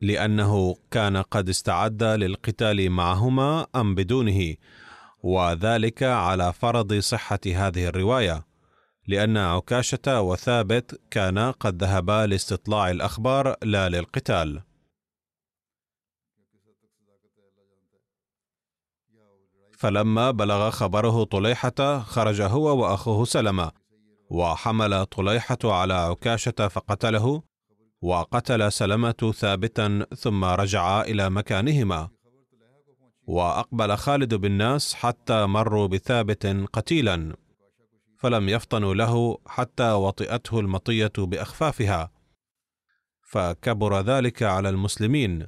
لأنه 0.02 0.76
كان 0.92 1.18
قد 1.18 1.50
استعد 1.50 2.04
للقتال 2.04 2.90
معهما 2.90 3.68
أم 3.76 3.96
بدونه 3.96 4.56
وذلك 5.24 6.04
على 6.04 6.54
فرض 6.54 6.94
صحة 6.94 7.40
هذه 7.46 7.86
الرواية 7.86 8.46
لأن 9.08 9.38
عكاشة 9.38 10.22
وثابت 10.22 11.02
كانا 11.12 11.52
قد 11.52 11.84
ذهبا 11.84 12.26
لاستطلاع 12.26 12.90
الأخبار 12.90 13.56
لا 13.64 13.90
للقتال. 13.90 14.62
فلما 19.78 20.32
بلغ 20.32 20.70
خبره 20.70 21.24
طليحة 21.24 22.00
خرج 22.00 22.42
هو 22.42 22.82
وأخوه 22.82 23.26
سلمة 23.26 23.72
وحمل 24.30 25.06
طليحة 25.06 25.58
على 25.64 25.94
عكاشة 25.94 26.68
فقتله 26.68 27.44
وقتل 28.02 28.72
سلمة 28.72 29.34
ثابتا 29.36 30.06
ثم 30.18 30.46
رجعا 30.46 31.02
إلى 31.02 31.30
مكانهما. 31.30 32.10
وأقبل 33.28 33.96
خالد 33.98 34.34
بالناس 34.34 34.94
حتى 34.94 35.46
مروا 35.46 35.88
بثابت 35.88 36.46
قتيلا 36.74 37.36
فلم 38.20 38.50
يفطنوا 38.50 38.94
له 38.94 39.38
حتى 39.48 39.92
وطئته 39.92 40.60
المطية 40.60 41.12
بأخفافها. 41.18 42.12
فكبر 43.22 44.02
ذلك 44.02 44.44
على 44.44 44.70
المسلمين. 44.70 45.48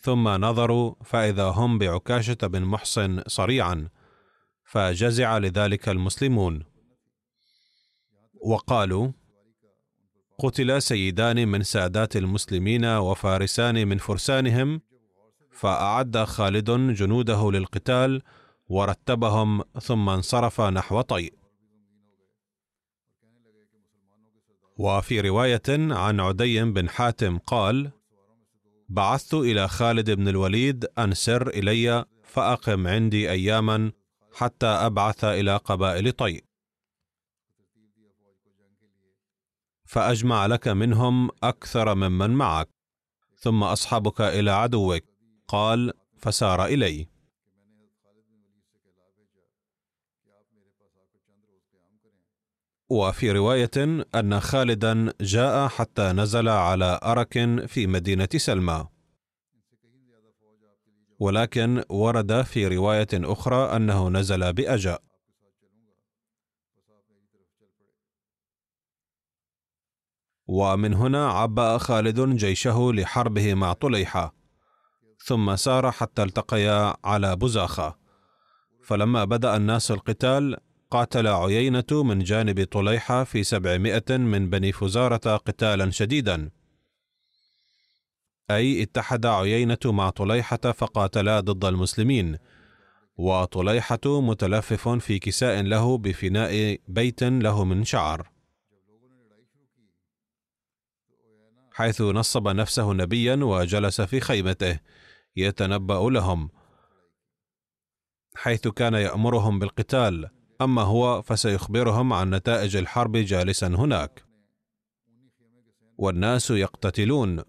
ثم 0.00 0.28
نظروا 0.28 0.94
فإذا 1.04 1.44
هم 1.44 1.78
بعكاشة 1.78 2.38
بن 2.42 2.62
محصن 2.62 3.22
صريعا 3.26 3.88
فجزع 4.64 5.38
لذلك 5.38 5.88
المسلمون. 5.88 6.64
وقالوا 8.44 9.12
قتل 10.38 10.82
سيدان 10.82 11.48
من 11.48 11.62
سادات 11.62 12.16
المسلمين 12.16 12.84
وفارسان 12.84 13.88
من 13.88 13.98
فرسانهم 13.98 14.80
فأعد 15.52 16.18
خالد 16.18 16.70
جنوده 16.70 17.50
للقتال 17.52 18.22
ورتبهم 18.68 19.62
ثم 19.80 20.08
انصرف 20.08 20.60
نحو 20.60 21.00
طيء 21.00 21.34
وفي 24.76 25.20
رواية 25.20 25.62
عن 25.68 26.20
عدي 26.20 26.64
بن 26.64 26.88
حاتم 26.88 27.38
قال: 27.38 27.90
بعثت 28.88 29.34
إلى 29.34 29.68
خالد 29.68 30.10
بن 30.10 30.28
الوليد 30.28 30.86
أن 30.98 31.14
سر 31.14 31.48
إلي 31.48 32.04
فأقم 32.24 32.86
عندي 32.86 33.30
أياما 33.30 33.92
حتى 34.34 34.66
أبعث 34.66 35.24
إلى 35.24 35.56
قبائل 35.56 36.12
طيء. 36.12 36.47
فأجمع 39.88 40.46
لك 40.46 40.68
منهم 40.68 41.30
أكثر 41.42 41.94
ممن 41.94 42.30
معك، 42.30 42.68
ثم 43.38 43.62
أصحبك 43.62 44.20
إلى 44.20 44.50
عدوك، 44.50 45.02
قال: 45.48 45.92
فسار 46.16 46.64
إلي. 46.64 47.08
وفي 52.90 53.32
رواية 53.32 54.04
أن 54.14 54.40
خالدا 54.40 55.12
جاء 55.20 55.68
حتى 55.68 56.12
نزل 56.12 56.48
على 56.48 57.00
أرك 57.02 57.66
في 57.66 57.86
مدينة 57.86 58.28
سلمى. 58.36 58.86
ولكن 61.18 61.84
ورد 61.88 62.42
في 62.42 62.66
رواية 62.66 63.08
أخرى 63.14 63.76
أنه 63.76 64.08
نزل 64.08 64.52
بأجأ. 64.52 64.98
ومن 70.48 70.94
هنا 70.94 71.30
عبأ 71.30 71.78
خالد 71.78 72.20
جيشه 72.20 72.92
لحربه 72.92 73.54
مع 73.54 73.72
طليحة 73.72 74.34
ثم 75.24 75.56
سار 75.56 75.90
حتى 75.90 76.22
التقيا 76.22 76.94
على 77.04 77.36
بزاخة. 77.36 77.98
فلما 78.82 79.24
بدأ 79.24 79.56
الناس 79.56 79.90
القتال 79.90 80.56
قاتل 80.90 81.26
عيينة 81.26 81.84
من 81.92 82.18
جانب 82.18 82.64
طليحة 82.64 83.24
في 83.24 83.44
سبعمائة 83.44 84.16
من 84.16 84.50
بني 84.50 84.72
فزارة 84.72 85.36
قتالا 85.36 85.90
شديدا. 85.90 86.50
أي 88.50 88.82
اتحد 88.82 89.26
عيينة 89.26 89.78
مع 89.84 90.10
طليحة 90.10 90.72
فقاتلا 90.72 91.40
ضد 91.40 91.64
المسلمين 91.64 92.38
وطليحة 93.16 94.00
متلفف 94.06 94.88
في 94.88 95.18
كساء 95.18 95.62
له 95.62 95.98
بفناء 95.98 96.78
بيت 96.88 97.24
له 97.24 97.64
من 97.64 97.84
شعر. 97.84 98.37
حيث 101.78 102.00
نصب 102.00 102.48
نفسه 102.48 102.92
نبيا 102.92 103.34
وجلس 103.34 104.00
في 104.00 104.20
خيمته 104.20 104.80
يتنبأ 105.36 106.10
لهم 106.10 106.50
حيث 108.34 108.68
كان 108.68 108.94
يأمرهم 108.94 109.58
بالقتال. 109.58 110.30
أما 110.60 110.82
هو 110.82 111.22
فسيخبرهم 111.22 112.12
عن 112.12 112.34
نتائج 112.34 112.76
الحرب 112.76 113.16
جالسا 113.16 113.66
هناك. 113.66 114.24
والناس 115.98 116.50
يقتتلون. 116.50 117.42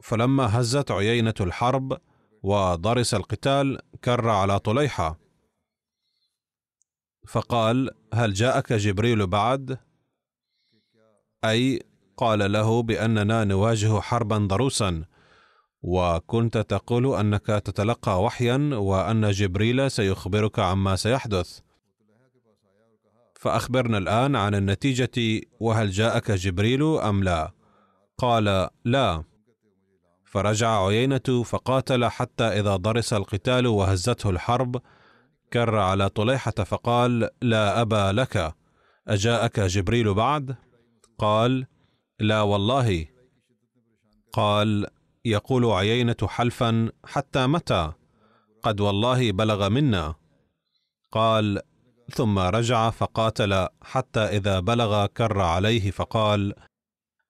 فلما 0.00 0.60
هزت 0.60 0.90
عيينة 0.90 1.34
الحرب 1.40 1.98
وضرس 2.42 3.14
القتال 3.14 3.78
كر 4.04 4.28
على 4.28 4.58
طليحة. 4.58 5.18
فقال 7.28 7.90
هل 8.14 8.32
جاءك 8.32 8.72
جبريل 8.72 9.26
بعد؟ 9.26 9.78
أي 11.44 11.91
قال 12.22 12.52
له 12.52 12.82
بأننا 12.82 13.44
نواجه 13.44 14.00
حربا 14.00 14.38
ضروسا 14.38 15.04
وكنت 15.82 16.58
تقول 16.58 17.14
أنك 17.14 17.46
تتلقى 17.46 18.22
وحيا 18.22 18.70
وأن 18.72 19.30
جبريل 19.30 19.90
سيخبرك 19.90 20.58
عما 20.58 20.96
سيحدث 20.96 21.60
فأخبرنا 23.34 23.98
الآن 23.98 24.36
عن 24.36 24.54
النتيجة 24.54 25.40
وهل 25.60 25.90
جاءك 25.90 26.30
جبريل 26.30 26.82
أم 26.82 27.24
لا؟ 27.24 27.52
قال 28.18 28.68
لا 28.84 29.24
فرجع 30.24 30.86
عيينة 30.86 31.42
فقاتل 31.44 32.04
حتى 32.04 32.44
إذا 32.44 32.76
ضرس 32.76 33.12
القتال 33.12 33.66
وهزته 33.66 34.30
الحرب 34.30 34.82
كر 35.52 35.78
على 35.78 36.08
طليحة 36.08 36.50
فقال 36.50 37.30
لا 37.42 37.80
أبا 37.80 38.12
لك 38.12 38.54
أجاءك 39.08 39.60
جبريل 39.60 40.14
بعد؟ 40.14 40.56
قال 41.18 41.66
لا 42.20 42.42
والله. 42.42 43.06
قال 44.32 44.86
يقول 45.24 45.64
عيينة 45.64 46.16
حلفا 46.22 46.92
حتى 47.04 47.46
متى؟ 47.46 47.92
قد 48.62 48.80
والله 48.80 49.32
بلغ 49.32 49.68
منا. 49.68 50.14
قال 51.12 51.62
ثم 52.10 52.38
رجع 52.38 52.90
فقاتل 52.90 53.68
حتى 53.82 54.20
إذا 54.20 54.60
بلغ 54.60 55.06
كر 55.06 55.40
عليه 55.40 55.90
فقال 55.90 56.54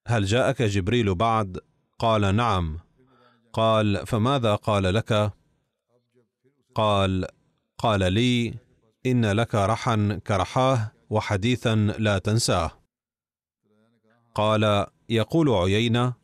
هل 0.08 0.24
جاءك 0.24 0.62
جبريل 0.62 1.14
بعد؟ 1.14 1.58
قال 1.98 2.36
نعم. 2.36 2.78
قال 3.52 4.06
فماذا 4.06 4.54
قال 4.54 4.94
لك؟ 4.94 5.32
قال 6.74 7.26
قال 7.78 8.12
لي 8.12 8.54
إن 9.06 9.26
لك 9.26 9.54
رحا 9.54 10.20
كرحاه 10.26 10.92
وحديثا 11.10 11.74
لا 11.98 12.18
تنساه. 12.18 12.81
قال 14.34 14.86
يقول 15.08 15.50
عيينة 15.50 16.14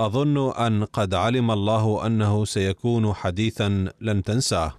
أظن 0.00 0.52
أن 0.52 0.84
قد 0.84 1.14
علم 1.14 1.50
الله 1.50 2.06
أنه 2.06 2.44
سيكون 2.44 3.14
حديثا 3.14 3.92
لن 4.00 4.22
تنساه 4.22 4.74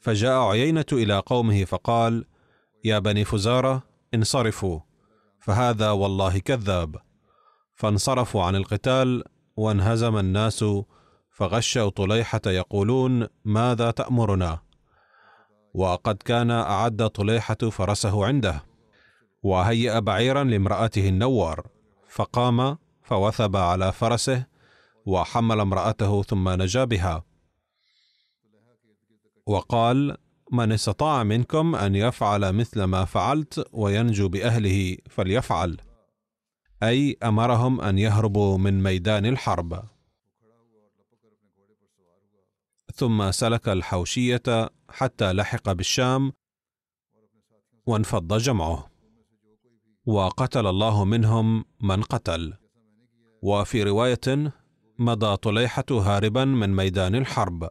فجاء 0.00 0.40
عيينة 0.40 0.86
إلى 0.92 1.18
قومه 1.18 1.64
فقال: 1.64 2.24
يا 2.84 2.98
بني 2.98 3.24
فزارة 3.24 3.82
انصرفوا 4.14 4.80
فهذا 5.40 5.90
والله 5.90 6.38
كذاب 6.38 6.96
فانصرفوا 7.74 8.42
عن 8.42 8.56
القتال 8.56 9.24
وانهزم 9.56 10.16
الناس 10.16 10.64
فغشوا 11.30 11.88
طليحة 11.90 12.40
يقولون 12.46 13.26
ماذا 13.44 13.90
تأمرنا؟ 13.90 14.65
وقد 15.76 16.16
كان 16.16 16.50
أعد 16.50 17.10
طليحة 17.10 17.70
فرسه 17.70 18.26
عنده 18.26 18.62
وهيأ 19.42 19.98
بعيرا 19.98 20.44
لامرأته 20.44 21.08
النوار 21.08 21.66
فقام 22.08 22.78
فوثب 23.02 23.56
على 23.56 23.92
فرسه 23.92 24.46
وحمل 25.06 25.60
امرأته 25.60 26.22
ثم 26.22 26.48
نجا 26.48 26.84
بها. 26.84 27.24
وقال 29.46 30.16
من 30.52 30.72
استطاع 30.72 31.22
منكم 31.22 31.74
أن 31.74 31.94
يفعل 31.94 32.52
مثل 32.52 32.84
ما 32.84 33.04
فعلت 33.04 33.68
وينجو 33.72 34.28
بأهله 34.28 34.96
فليفعل. 35.10 35.76
أي 36.82 37.16
أمرهم 37.22 37.80
أن 37.80 37.98
يهربوا 37.98 38.58
من 38.58 38.82
ميدان 38.82 39.26
الحرب. 39.26 39.82
ثم 42.94 43.30
سلك 43.30 43.68
الحوشية 43.68 44.70
حتى 44.88 45.32
لحق 45.32 45.72
بالشام 45.72 46.32
وانفض 47.86 48.36
جمعه. 48.36 48.90
وقتل 50.06 50.66
الله 50.66 51.04
منهم 51.04 51.64
من 51.80 52.02
قتل. 52.02 52.54
وفي 53.42 53.82
رواية 53.82 54.52
مضى 54.98 55.36
طليحة 55.36 55.84
هاربا 55.90 56.44
من 56.44 56.76
ميدان 56.76 57.14
الحرب 57.14 57.70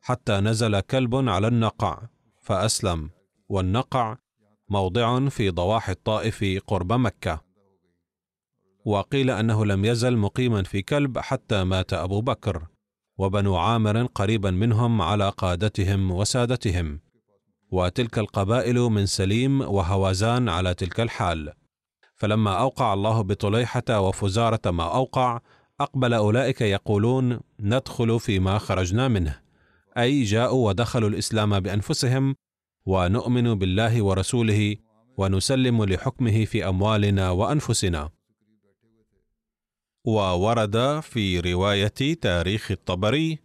حتى 0.00 0.32
نزل 0.40 0.80
كلب 0.80 1.28
على 1.28 1.48
النقع 1.48 2.02
فأسلم. 2.40 3.10
والنقع 3.48 4.16
موضع 4.68 5.28
في 5.28 5.50
ضواحي 5.50 5.92
الطائف 5.92 6.44
قرب 6.66 6.92
مكة. 6.92 7.40
وقيل 8.84 9.30
أنه 9.30 9.64
لم 9.64 9.84
يزل 9.84 10.16
مقيما 10.16 10.62
في 10.62 10.82
كلب 10.82 11.18
حتى 11.18 11.64
مات 11.64 11.92
أبو 11.92 12.20
بكر. 12.20 12.66
وبنو 13.18 13.56
عامر 13.56 14.06
قريبا 14.06 14.50
منهم 14.50 15.02
على 15.02 15.28
قادتهم 15.28 16.10
وسادتهم. 16.10 17.00
وتلك 17.70 18.18
القبائل 18.18 18.78
من 18.78 19.06
سليم 19.06 19.60
وهوازان 19.60 20.48
على 20.48 20.74
تلك 20.74 21.00
الحال. 21.00 21.52
فلما 22.14 22.50
أوقع 22.50 22.92
الله 22.94 23.22
بطليحة 23.22 24.00
وفزارة 24.00 24.70
ما 24.70 24.84
أوقع 24.84 25.40
أقبل 25.80 26.14
أولئك 26.14 26.60
يقولون 26.60 27.40
ندخل 27.60 28.20
فيما 28.20 28.58
خرجنا 28.58 29.08
منه. 29.08 29.40
أي 29.98 30.22
جاءوا 30.22 30.68
ودخلوا 30.68 31.08
الإسلام 31.08 31.60
بأنفسهم 31.60 32.34
ونؤمن 32.86 33.54
بالله 33.54 34.02
ورسوله 34.02 34.76
ونسلم 35.18 35.84
لحكمه 35.84 36.44
في 36.44 36.68
أموالنا 36.68 37.30
وأنفسنا. 37.30 38.15
وورد 40.06 41.00
في 41.00 41.40
رواية 41.40 42.14
تاريخ 42.20 42.70
الطبري 42.70 43.38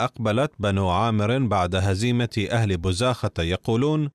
أقبلت 0.00 0.52
بنو 0.58 0.88
عامر 0.90 1.38
بعد 1.38 1.74
هزيمة 1.74 2.46
أهل 2.50 2.76
بزاخه 2.76 3.30
يقولون 3.38 4.10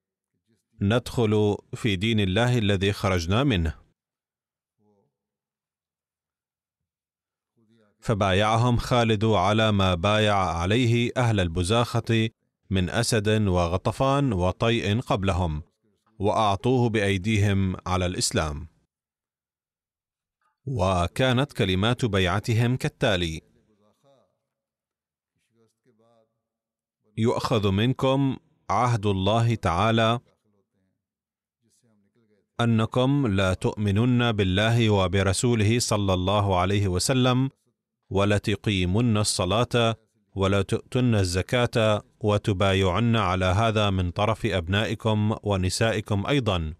ندخل 0.82 1.58
في 1.74 1.96
دين 1.96 2.20
الله 2.20 2.58
الذي 2.58 2.94
خرجنا 2.94 3.44
منه 3.44 3.76
فبايعهم 8.00 8.78
خالد 8.78 9.26
على 9.26 9.72
ما 9.72 9.96
بايع 9.96 10.36
عليه 10.36 11.12
أهل 11.18 11.40
البزاخه 11.40 12.30
من 12.70 12.90
أسد 12.90 13.30
وغطفان 13.48 14.34
وطيء 14.34 15.00
قبلهم 15.00 15.64
وأعطوه 16.20 16.90
بأيديهم 16.90 17.76
على 17.88 18.06
الإسلام. 18.06 18.79
وكانت 20.68 21.54
كلمات 21.54 22.06
بيعتهم 22.06 22.76
كالتالي. 22.76 23.42
يؤخذ 27.18 27.72
منكم 27.72 28.38
عهد 28.70 29.06
الله 29.06 29.56
تعالى 29.56 30.20
أنكم 32.62 33.28
لا 33.28 33.54
تؤمنن 33.54 34.32
بالله 34.32 34.90
وبرسوله 34.90 35.80
صلى 35.80 36.14
الله 36.14 36.60
عليه 36.60 36.88
وسلم 36.88 37.50
ولا 38.10 38.38
تقيمن 38.38 39.18
الصلاة 39.18 39.96
ولا 40.36 40.62
تؤتن 40.62 41.16
الزكاة 41.16 42.04
وتبايعن 42.20 43.16
على 43.16 43.46
هذا 43.46 43.90
من 43.90 44.12
طرف 44.12 44.46
أبنائكم 44.46 45.36
ونسائكم 45.44 46.26
أيضا. 46.28 46.74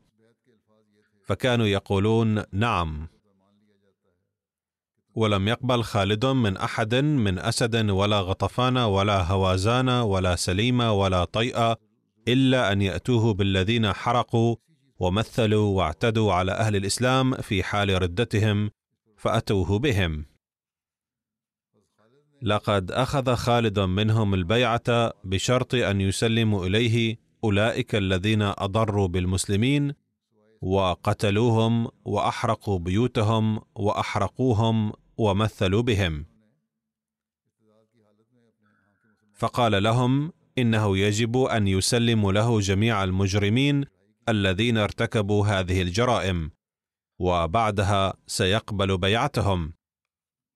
فكانوا 1.26 1.68
يقولون 1.68 2.44
نعم. 2.52 3.08
ولم 5.16 5.48
يقبل 5.48 5.84
خالد 5.84 6.26
من 6.26 6.58
أحد 6.58 6.96
من 6.96 7.40
أسد 7.40 7.90
ولا 7.90 8.20
غطفان 8.20 8.78
ولا 8.78 9.24
هوازان 9.24 9.90
ولا 9.90 10.36
سليم 10.36 10.80
ولا 10.80 11.26
طيء 11.26 11.76
إلا 12.28 12.72
أن 12.72 12.82
يأتوه 12.82 13.34
بالذين 13.34 13.94
حرقوا 13.94 14.56
ومثلوا 15.00 15.78
واعتدوا 15.78 16.34
على 16.34 16.52
أهل 16.52 16.76
الإسلام 16.76 17.36
في 17.36 17.64
حال 17.64 18.02
ردتهم 18.02 18.72
فأتوه 19.18 19.80
بهم. 19.80 20.26
لقد 22.42 22.92
أخذ 22.92 23.36
خالد 23.36 23.80
منهم 23.80 24.34
البيعة 24.34 25.14
بشرط 25.24 25.76
أن 25.76 26.02
يسلموا 26.02 26.66
إليه 26.66 27.18
أولئك 27.44 27.96
الذين 27.96 28.42
أضروا 28.42 29.08
بالمسلمين 29.08 29.94
وقتلوهم 30.62 31.88
وأحرقوا 32.06 32.80
بيوتهم 32.80 33.62
وأحرقوهم 33.76 34.94
ومثلوا 35.18 35.82
بهم. 35.82 36.26
فقال 39.34 39.84
لهم 39.84 40.32
إنه 40.58 40.98
يجب 40.98 41.38
أن 41.38 41.68
يسلموا 41.68 42.32
له 42.32 42.60
جميع 42.60 43.04
المجرمين 43.04 43.86
الذين 44.30 44.78
ارتكبوا 44.78 45.48
هذه 45.48 45.82
الجرائم 45.82 46.52
وبعدها 47.20 48.14
سيقبل 48.28 48.98
بيعتهم. 48.98 49.74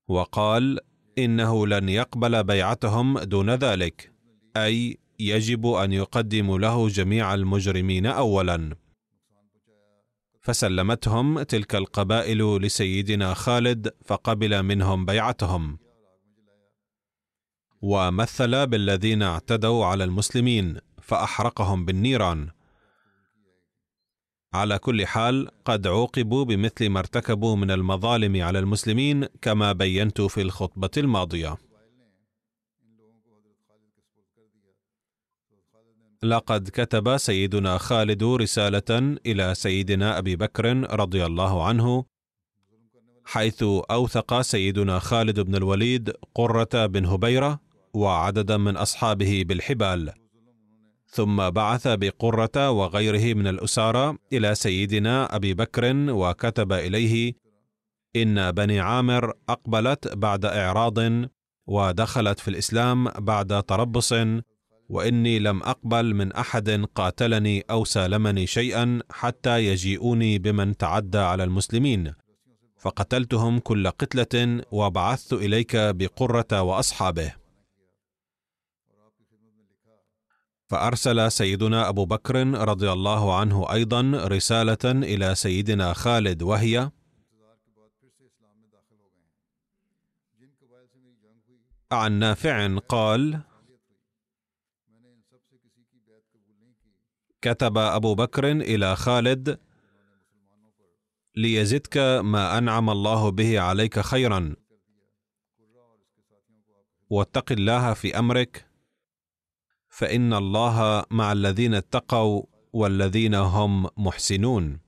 وقال 0.08 0.80
إنه 1.18 1.68
لن 1.68 1.90
يقبل 1.90 2.44
بيعتهم 2.44 3.20
دون 3.20 3.50
ذلك 3.50 4.12
أي 4.58 4.98
يجب 5.20 5.68
أن 5.68 5.94
يقدموا 5.94 6.60
له 6.60 6.88
جميع 6.88 7.34
المجرمين 7.34 8.06
اولا. 8.06 8.83
فسلمتهم 10.44 11.44
تلك 11.44 11.76
القبائل 11.76 12.58
لسيدنا 12.62 13.34
خالد 13.34 13.94
فقبل 14.06 14.64
منهم 14.64 15.06
بيعتهم. 15.06 15.78
ومثل 17.82 18.68
بالذين 18.68 19.22
اعتدوا 19.22 19.86
على 19.86 20.04
المسلمين 20.04 20.78
فأحرقهم 21.02 21.86
بالنيران. 21.86 22.50
على 24.54 24.80
كل 24.80 25.06
حال 25.06 25.50
قد 25.66 25.88
عوقبوا 25.88 26.46
بمثل 26.46 26.90
ما 26.90 27.00
ارتكبوا 27.00 27.56
من 27.56 27.72
المظالم 27.72 28.44
على 28.44 28.60
المسلمين 28.60 29.26
كما 29.42 29.72
بينت 29.72 30.22
في 30.22 30.42
الخطبة 30.42 30.92
الماضية. 30.98 31.58
لقد 36.24 36.70
كتب 36.70 37.18
سيدنا 37.18 37.78
خالد 37.78 38.24
رسالة 38.24 39.18
إلى 39.26 39.56
سيدنا 39.56 40.18
أبي 40.18 40.36
بكر 40.36 40.96
رضي 41.00 41.26
الله 41.26 41.66
عنه 41.66 42.06
حيث 43.26 43.64
أوثق 43.92 44.42
سيدنا 44.42 45.00
خالد 45.00 45.40
بن 45.40 45.56
الوليد 45.56 46.14
قرة 46.36 46.86
بن 46.86 47.06
هبيرة 47.06 47.60
وعددا 47.94 48.58
من 48.58 48.78
أصحابه 48.78 49.44
بالحبال 49.48 50.12
ثم 51.08 51.50
بعث 51.50 51.88
بقرة 51.88 52.72
وغيره 52.72 53.34
من 53.34 53.48
الأسارى 53.48 54.18
إلى 54.34 54.56
سيدنا 54.56 55.36
أبي 55.36 55.54
بكر 55.54 55.96
وكتب 56.10 56.74
إليه 56.74 57.34
إن 58.16 58.52
بني 58.52 58.80
عامر 58.80 59.34
أقبلت 59.50 60.08
بعد 60.08 60.46
إعراض 60.46 60.98
ودخلت 61.68 62.40
في 62.40 62.48
الإسلام 62.48 63.10
بعد 63.10 63.64
تربص 63.64 64.14
وإني 64.90 65.40
لم 65.40 65.64
أقبل 65.64 66.14
من 66.14 66.32
أحد 66.32 66.70
قاتلني 66.96 67.62
أو 67.70 67.86
سالمني 67.86 68.48
شيئا 68.48 69.00
حتى 69.12 69.66
يجيئوني 69.66 70.40
بمن 70.40 70.78
تعدى 70.78 71.18
على 71.18 71.44
المسلمين. 71.44 72.14
فقتلتهم 72.78 73.60
كل 73.60 73.90
قتلة 73.90 74.64
وبعثت 74.72 75.34
إليك 75.34 75.76
بقرة 75.76 76.62
وأصحابه. 76.62 77.34
فأرسل 80.68 81.32
سيدنا 81.32 81.90
أبو 81.90 82.06
بكر 82.06 82.48
رضي 82.48 82.92
الله 82.92 83.36
عنه 83.36 83.74
أيضا 83.74 84.02
رسالة 84.14 84.86
إلى 84.86 85.36
سيدنا 85.36 85.94
خالد 85.94 86.42
وهي 86.42 86.92
عن 91.92 92.12
نافع 92.12 92.78
قال 92.78 93.40
كتب 97.44 97.78
أبو 97.78 98.16
بكر 98.16 98.52
إلى 98.52 98.96
خالد 98.96 99.60
ليزدك 101.36 101.98
ما 102.24 102.58
أنعم 102.58 102.90
الله 102.90 103.32
به 103.32 103.60
عليك 103.60 104.00
خيرا. 104.00 104.56
واتق 107.10 107.52
الله 107.52 107.94
في 107.94 108.20
أمرك 108.20 108.68
فإن 109.90 110.34
الله 110.34 111.06
مع 111.12 111.32
الذين 111.32 111.74
اتقوا 111.74 112.44
والذين 112.74 113.36
هم 113.36 113.90
محسنون. 113.98 114.80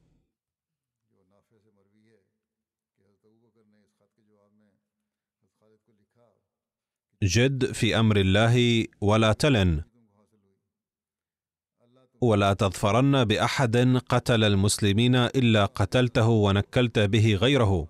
جد 7.24 7.72
في 7.72 8.00
أمر 8.00 8.18
الله 8.18 8.86
ولا 9.02 9.34
تلن. 9.34 9.94
ولا 12.21 12.54
تظفرن 12.54 13.23
بأحد 13.23 14.01
قتل 14.10 14.43
المسلمين 14.43 15.15
إلا 15.15 15.65
قتلته 15.65 16.28
ونكلت 16.30 16.99
به 16.99 17.36
غيره. 17.36 17.88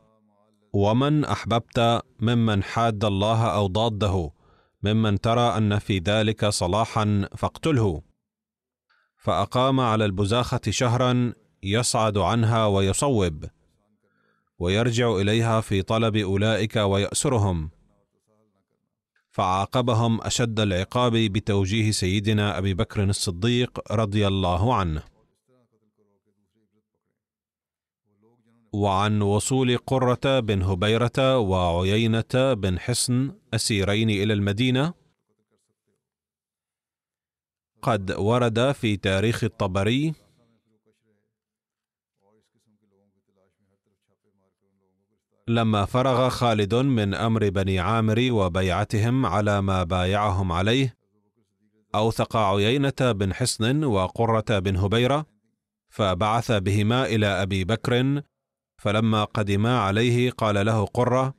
ومن 0.74 1.26
أحببت 1.26 2.02
ممن 2.20 2.64
حاد 2.64 3.06
الله 3.06 3.46
أو 3.46 3.68
ضاده 3.68 4.32
ممن 4.84 5.22
ترى 5.22 5.58
أن 5.58 5.80
في 5.80 6.00
ذلك 6.00 6.46
صلاحا 6.46 7.30
فاقتله. 7.38 8.02
فأقام 9.18 9.80
على 9.80 10.06
البزاخة 10.06 10.62
شهرا 10.70 11.34
يصعد 11.64 12.18
عنها 12.18 12.66
ويصوب 12.66 13.46
ويرجع 14.60 15.16
إليها 15.16 15.62
في 15.62 15.82
طلب 15.82 16.16
أولئك 16.16 16.76
ويأسرهم. 16.76 17.70
فعاقبهم 19.36 20.22
أشد 20.22 20.60
العقاب 20.60 21.12
بتوجيه 21.12 21.92
سيدنا 21.92 22.58
أبي 22.58 22.74
بكر 22.74 23.04
الصديق 23.04 23.92
رضي 23.92 24.28
الله 24.28 24.76
عنه. 24.76 25.04
وعن 28.74 29.22
وصول 29.22 29.78
قرة 29.78 30.40
بن 30.40 30.62
هبيرة 30.62 31.38
وعيينة 31.38 32.54
بن 32.54 32.80
حصن 32.80 33.36
أسيرين 33.54 34.10
إلى 34.10 34.34
المدينة 34.34 34.94
قد 37.82 38.12
ورد 38.12 38.72
في 38.72 38.98
تاريخ 38.98 39.44
الطبري 39.44 40.14
لما 45.48 45.86
فرغ 45.86 46.30
خالد 46.30 46.76
من 46.76 47.14
أمر 47.14 47.50
بني 47.50 47.80
عامر 47.80 48.28
وبيعتهم 48.32 49.26
على 49.26 49.62
ما 49.62 49.84
بايعهم 49.84 50.52
عليه 50.52 50.98
أوثق 51.96 52.38
عيينة 52.38 52.94
بن 53.00 53.34
حصن 53.34 53.84
وقرة 53.84 54.60
بن 54.60 54.76
هبيرة 54.78 55.26
فبعث 55.90 56.52
بهما 56.52 57.06
إلى 57.06 57.28
أبي 57.28 57.64
بكر 57.64 58.22
فلما 58.78 59.24
قدما 59.24 59.80
عليه 59.80 60.32
قال 60.32 60.66
له 60.66 60.86
قرة 60.86 61.34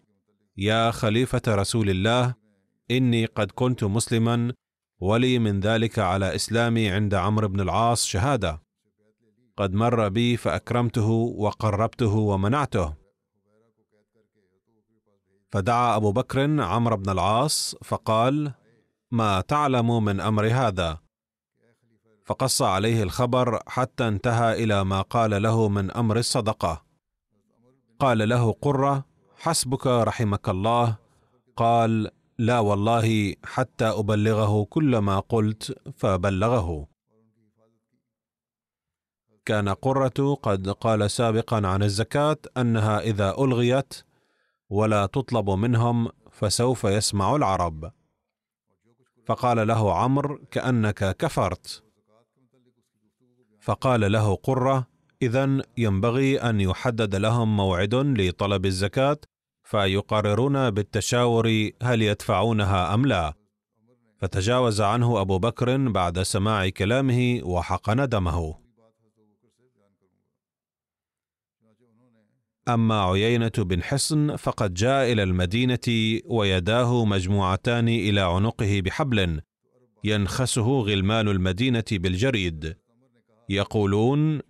يا 0.57 0.91
خليفة 0.91 1.43
رسول 1.49 1.91
الله 1.91 2.35
إني 2.91 3.27
قد 3.27 3.51
كنت 3.51 3.85
مسلما 3.85 4.53
ولي 5.01 5.39
من 5.39 5.61
ذلك 5.61 5.99
على 5.99 6.35
إسلامي 6.35 6.91
عند 6.91 7.15
عمرو 7.15 7.49
بن 7.49 7.61
العاص 7.61 8.05
شهادة. 8.05 8.63
قد 9.57 9.75
مر 9.75 10.09
بي 10.09 10.37
فأكرمته 10.37 11.09
وقربته 11.11 12.15
ومنعته. 12.15 13.06
فدعا 15.51 15.97
أبو 15.97 16.13
بكر 16.13 16.61
عمرو 16.63 16.97
بن 16.97 17.11
العاص 17.11 17.75
فقال 17.85 18.53
ما 19.11 19.41
تعلم 19.41 20.05
من 20.05 20.21
أمر 20.21 20.47
هذا؟ 20.47 20.99
فقص 22.25 22.63
عليه 22.63 23.03
الخبر 23.03 23.61
حتى 23.67 24.09
انتهى 24.09 24.65
إلى 24.65 24.85
ما 24.85 25.03
قال 25.03 25.43
له 25.43 25.69
من 25.69 25.91
أمر 25.91 26.19
الصدقة. 26.19 26.83
قال 27.99 28.29
له 28.29 28.53
قرة 28.53 29.05
حسبك 29.37 29.87
رحمك 29.87 30.49
الله. 30.49 30.97
قال 31.57 32.11
لا 32.39 32.59
والله 32.59 33.35
حتى 33.45 33.85
أبلغه 33.85 34.65
كل 34.65 34.99
ما 34.99 35.21
قلت 35.21 35.79
فبلغه. 35.97 36.87
كان 39.45 39.69
قرة 39.69 40.35
قد 40.35 40.69
قال 40.69 41.11
سابقا 41.11 41.67
عن 41.67 41.83
الزكاة 41.83 42.37
أنها 42.57 43.01
إذا 43.01 43.35
ألغيت 43.39 44.06
ولا 44.71 45.07
تطلب 45.07 45.51
منهم 45.51 46.09
فسوف 46.31 46.85
يسمع 46.85 47.37
العرب. 47.37 47.93
فقال 49.27 49.69
له 49.69 49.95
عمرو 49.95 50.39
كأنك 50.51 51.17
كفرت. 51.17 51.83
فقال 53.61 54.13
له 54.13 54.35
قرة 54.35 54.87
اذا 55.23 55.63
ينبغي 55.79 56.41
أن 56.41 56.61
يحدد 56.61 57.15
لهم 57.15 57.57
موعد 57.57 57.95
لطلب 57.95 58.67
الزكاة 58.67 59.19
فيقررون 59.65 60.71
بالتشاور 60.71 61.71
هل 61.83 62.03
يدفعونها 62.03 62.95
أم 62.95 63.07
لا. 63.07 63.35
فتجاوز 64.19 64.81
عنه 64.81 65.21
أبو 65.21 65.39
بكر 65.39 65.89
بعد 65.89 66.23
سماع 66.23 66.69
كلامه 66.69 67.41
وحقن 67.45 68.09
دمه. 68.09 68.66
أما 72.69 73.05
عيينة 73.05 73.53
بن 73.59 73.83
حصن 73.83 74.37
فقد 74.37 74.75
جاء 74.75 75.13
إلى 75.13 75.23
المدينة 75.23 76.19
ويداه 76.25 77.05
مجموعتان 77.05 77.89
إلى 77.89 78.21
عنقه 78.21 78.81
بحبل 78.81 79.41
ينخسه 80.05 80.81
غلمان 80.81 81.29
المدينة 81.29 81.85
بالجريد. 81.93 82.77
يقولون 83.49 84.41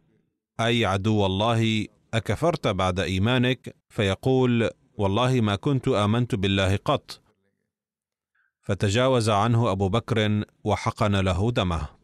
أي 0.61 0.85
عدو 0.85 1.27
الله 1.27 1.87
أكفرت 2.15 2.69
بعد 2.69 3.01
إيمانك؟ 3.01 3.77
فيقول 3.89 4.71
والله 4.99 5.41
ما 5.41 5.57
كنت 5.57 5.89
آمنت 5.89 6.35
بالله 6.35 6.77
قط. 6.77 7.23
فتجاوز 8.63 9.31
عنه 9.31 9.71
أبو 9.71 9.89
بكر 9.89 10.45
وحقن 10.65 11.17
له 11.17 11.51
دمه. 11.51 11.96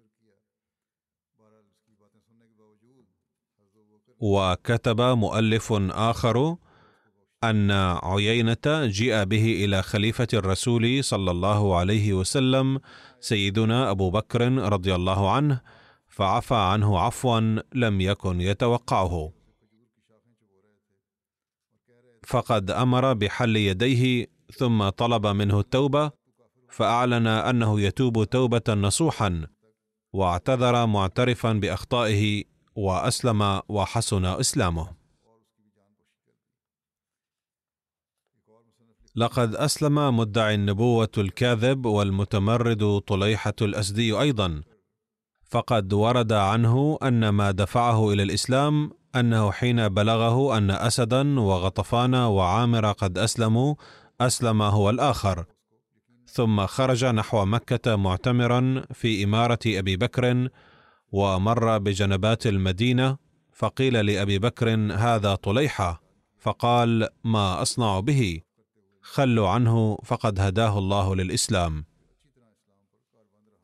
وكتب 4.23 5.01
مؤلف 5.01 5.73
آخر 5.91 6.57
أن 7.45 7.71
عيينة 8.03 8.87
جيء 8.87 9.25
به 9.25 9.65
إلى 9.65 9.83
خليفة 9.83 10.29
الرسول 10.35 11.05
صلى 11.05 11.31
الله 11.31 11.77
عليه 11.77 12.13
وسلم 12.13 12.81
سيدنا 13.21 13.91
أبو 13.91 14.11
بكر 14.11 14.53
رضي 14.53 14.95
الله 14.95 15.31
عنه 15.31 15.61
فعفى 16.09 16.55
عنه 16.55 16.99
عفوا 16.99 17.41
لم 17.75 18.01
يكن 18.01 18.41
يتوقعه. 18.41 19.33
فقد 22.27 22.71
أمر 22.71 23.13
بحل 23.13 23.57
يديه 23.57 24.27
ثم 24.59 24.89
طلب 24.89 25.27
منه 25.27 25.61
التوبة 25.61 26.11
فأعلن 26.71 27.27
أنه 27.27 27.81
يتوب 27.81 28.25
توبة 28.25 28.75
نصوحا 28.75 29.47
واعتذر 30.13 30.87
معترفا 30.87 31.53
بأخطائه 31.53 32.52
وأسلم 32.77 33.61
وحسن 33.69 34.25
إسلامه. 34.25 34.89
لقد 39.17 39.55
أسلم 39.55 40.17
مدعي 40.17 40.55
النبوة 40.55 41.11
الكاذب 41.19 41.87
والمتمرد 41.87 43.03
طليحة 43.07 43.55
الأسدي 43.63 44.21
أيضا. 44.21 44.63
فقد 45.45 45.93
ورد 45.93 46.33
عنه 46.33 46.99
أن 47.03 47.29
ما 47.29 47.51
دفعه 47.51 48.13
إلى 48.13 48.23
الإسلام 48.23 48.91
أنه 49.17 49.53
حين 49.53 49.89
بلغه 49.89 50.59
أن 50.59 50.71
اسدا 50.71 51.41
وغطفان 51.41 52.15
وعامر 52.15 52.93
قد 52.93 53.19
أسلموا 53.19 53.75
أسلم 54.21 54.63
هو 54.63 54.91
الآخر. 54.91 55.45
ثم 56.27 56.67
خرج 56.67 57.05
نحو 57.05 57.45
مكة 57.45 57.97
معتمرا 57.97 58.85
في 58.93 59.25
إمارة 59.25 59.59
أبي 59.67 59.97
بكر 59.97 60.49
ومر 61.13 61.79
بجنبات 61.79 62.47
المدينة 62.47 63.17
فقيل 63.53 64.07
لأبي 64.07 64.39
بكر 64.39 64.75
هذا 64.93 65.35
طليحة. 65.35 66.03
فقال 66.39 67.09
ما 67.25 67.63
أصنع 67.63 68.01
به. 68.01 68.41
خلوا 69.03 69.49
عنه 69.49 69.99
فقد 70.05 70.41
هداه 70.41 70.79
الله 70.79 71.17
للإسلام. 71.17 71.85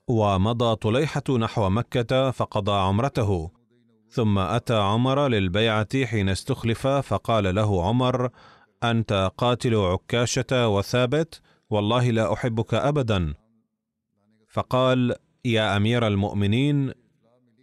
ومضى 0.09 0.77
طليحة 0.77 1.23
نحو 1.39 1.69
مكة 1.71 2.31
فقضى 2.31 2.73
عمرته. 2.73 3.51
ثم 4.11 4.39
أتى 4.39 4.77
عمر 4.77 5.29
للبيعة 5.29 6.05
حين 6.05 6.29
استخلف 6.29 6.87
فقال 6.87 7.55
له 7.55 7.89
عمر 7.89 8.31
أنت 8.85 9.33
قاتل 9.37 9.75
عكاشة 9.75 10.69
وثابت 10.69 11.41
والله 11.71 12.11
لا 12.11 12.33
أحبك 12.33 12.75
ابدا. 12.75 13.35
فقال 14.49 15.15
يا 15.45 15.77
أمير 15.77 16.07
المؤمنين 16.07 16.93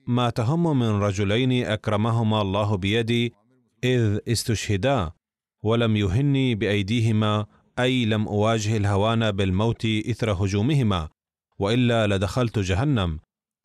ما 0.07 0.29
تهم 0.29 0.79
من 0.79 0.89
رجلين 0.89 1.65
أكرمهما 1.65 2.41
الله 2.41 2.77
بيدي 2.77 3.33
إذ 3.83 4.19
استشهدا 4.27 5.11
ولم 5.63 5.95
يهني 5.95 6.55
بأيديهما 6.55 7.45
أي 7.79 8.05
لم 8.05 8.27
أواجه 8.27 8.77
الهوان 8.77 9.31
بالموت 9.31 9.85
إثر 9.85 10.31
هجومهما 10.31 11.09
وإلا 11.59 12.07
لدخلت 12.07 12.59
جهنم 12.59 13.19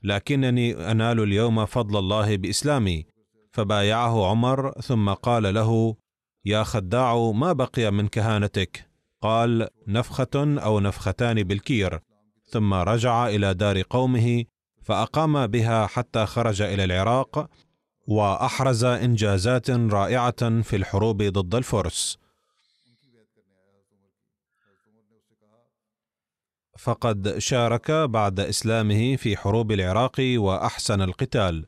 لكنني 0.04 0.90
أنال 0.90 1.20
اليوم 1.20 1.66
فضل 1.66 1.98
الله 1.98 2.36
بإسلامي 2.36 3.06
فبايعه 3.52 4.26
عمر 4.26 4.72
ثم 4.80 5.10
قال 5.10 5.54
له 5.54 5.96
يا 6.44 6.62
خداع 6.62 7.30
ما 7.30 7.52
بقي 7.52 7.90
من 7.90 8.08
كهانتك؟ 8.08 8.90
قال 9.20 9.68
نفخة 9.86 10.30
أو 10.36 10.80
نفختان 10.80 11.42
بالكير. 11.42 12.00
ثم 12.44 12.74
رجع 12.74 13.28
إلى 13.28 13.54
دار 13.54 13.82
قومه 13.82 14.44
فأقام 14.82 15.46
بها 15.46 15.86
حتى 15.86 16.26
خرج 16.26 16.62
إلى 16.62 16.84
العراق 16.84 17.50
وأحرز 18.06 18.84
إنجازات 18.84 19.70
رائعة 19.70 20.62
في 20.62 20.76
الحروب 20.76 21.22
ضد 21.22 21.54
الفرس. 21.54 22.18
فقد 26.78 27.38
شارك 27.38 27.90
بعد 27.90 28.40
إسلامه 28.40 29.16
في 29.16 29.36
حروب 29.36 29.72
العراق 29.72 30.16
وأحسن 30.18 31.02
القتال. 31.02 31.66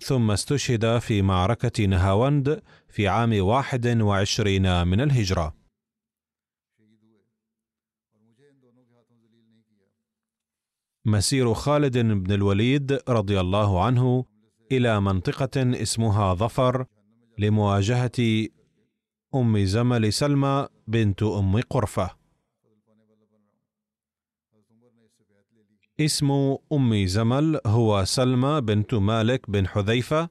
ثم 0.00 0.30
استشهد 0.30 0.98
في 0.98 1.22
معركة 1.22 1.84
نهاوند 1.86 2.62
في 2.88 3.08
عام 3.08 3.44
واحد 3.44 4.00
وعشرين 4.00 4.86
من 4.86 5.00
الهجرة. 5.00 5.63
مسير 11.06 11.54
خالد 11.54 11.98
بن 11.98 12.32
الوليد 12.32 12.98
رضي 13.08 13.40
الله 13.40 13.84
عنه 13.84 14.24
إلى 14.72 15.00
منطقة 15.00 15.82
اسمها 15.82 16.34
ظفر 16.34 16.86
لمواجهة 17.38 18.46
أم 19.34 19.64
زمل 19.64 20.12
سلمى 20.12 20.68
بنت 20.88 21.22
أم 21.22 21.60
قرفة. 21.60 22.10
اسم 26.00 26.56
أم 26.72 27.06
زمل 27.06 27.60
هو 27.66 28.04
سلمى 28.04 28.60
بنت 28.60 28.94
مالك 28.94 29.50
بن 29.50 29.66
حذيفة 29.68 30.28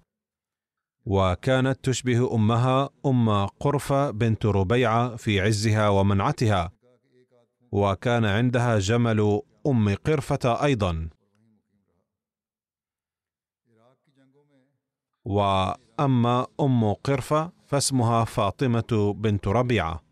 وكانت 1.06 1.80
تشبه 1.84 2.36
أمها 2.36 2.90
أم 3.06 3.46
قرفة 3.46 4.12
بنت 4.12 4.46
ربيعة 4.46 5.16
في 5.16 5.42
عزها 5.42 5.90
ومنعتها 5.90 6.72
وكان 7.72 8.26
عندها 8.26 8.80
جمل 8.80 9.42
أم 9.68 9.96
قرفة 9.96 10.64
أيضا. 10.64 11.10
وأما 15.26 16.48
أم 16.60 16.94
قرفة 16.94 17.52
فاسمها 17.68 18.26
فاطمة 18.26 19.14
بنت 19.18 19.48
ربيعة. 19.48 20.04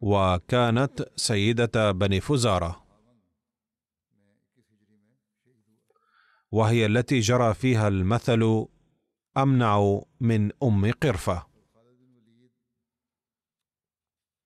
وكانت 0.00 1.04
سيدة 1.16 1.92
بني 1.92 2.20
فزارة. 2.20 2.86
وهي 6.50 6.86
التي 6.86 7.20
جرى 7.20 7.54
فيها 7.54 7.88
المثل 7.88 8.66
أمنع 9.36 10.00
من 10.20 10.50
أم 10.62 10.90
قرفة. 10.90 11.46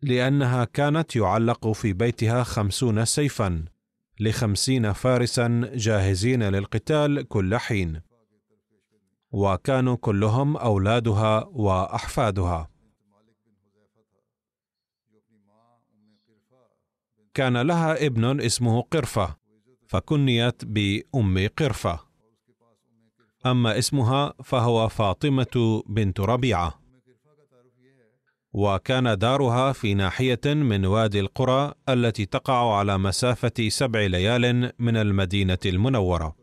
لأنها 0.03 0.65
كانت 0.65 1.17
يعلق 1.17 1.73
في 1.73 1.93
بيتها 1.93 2.43
خمسون 2.43 3.05
سيفا. 3.05 3.65
لخمسين 4.21 4.93
فارسا 4.93 5.71
جاهزين 5.75 6.43
للقتال 6.43 7.29
كل 7.29 7.57
حين. 7.57 8.01
وكانوا 9.33 9.97
كلهم 9.97 10.57
أولادها 10.57 11.45
وأحفادها. 11.45 12.71
كان 17.35 17.57
لها 17.57 18.07
ابن 18.07 18.41
اسمه 18.41 18.81
قرفة 18.83 19.37
فكنيت 19.89 20.65
بأم 20.65 21.49
قرفة. 21.59 22.01
أما 23.47 23.79
اسمها 23.79 24.35
فهو 24.45 24.89
فاطمة 24.89 25.83
بنت 25.87 26.21
ربيعة. 26.21 26.80
وكان 28.53 29.19
دارها 29.19 29.73
في 29.73 29.95
ناحية 29.95 30.41
من 30.47 30.87
وادي 30.87 31.21
القرى 31.21 31.75
التي 31.89 32.27
تقع 32.27 32.77
على 32.79 32.99
مسافة 32.99 33.69
سبع 33.69 34.01
ليال 34.01 34.73
من 34.79 34.97
المدينة 34.97 35.59
المنورة. 35.67 36.37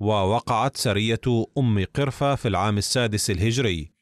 ووقعت 0.00 0.76
سرية 0.76 1.20
أم 1.58 1.84
قرفة 1.94 2.34
في 2.34 2.48
العام 2.48 2.78
السادس 2.78 3.30
الهجري. 3.30 3.92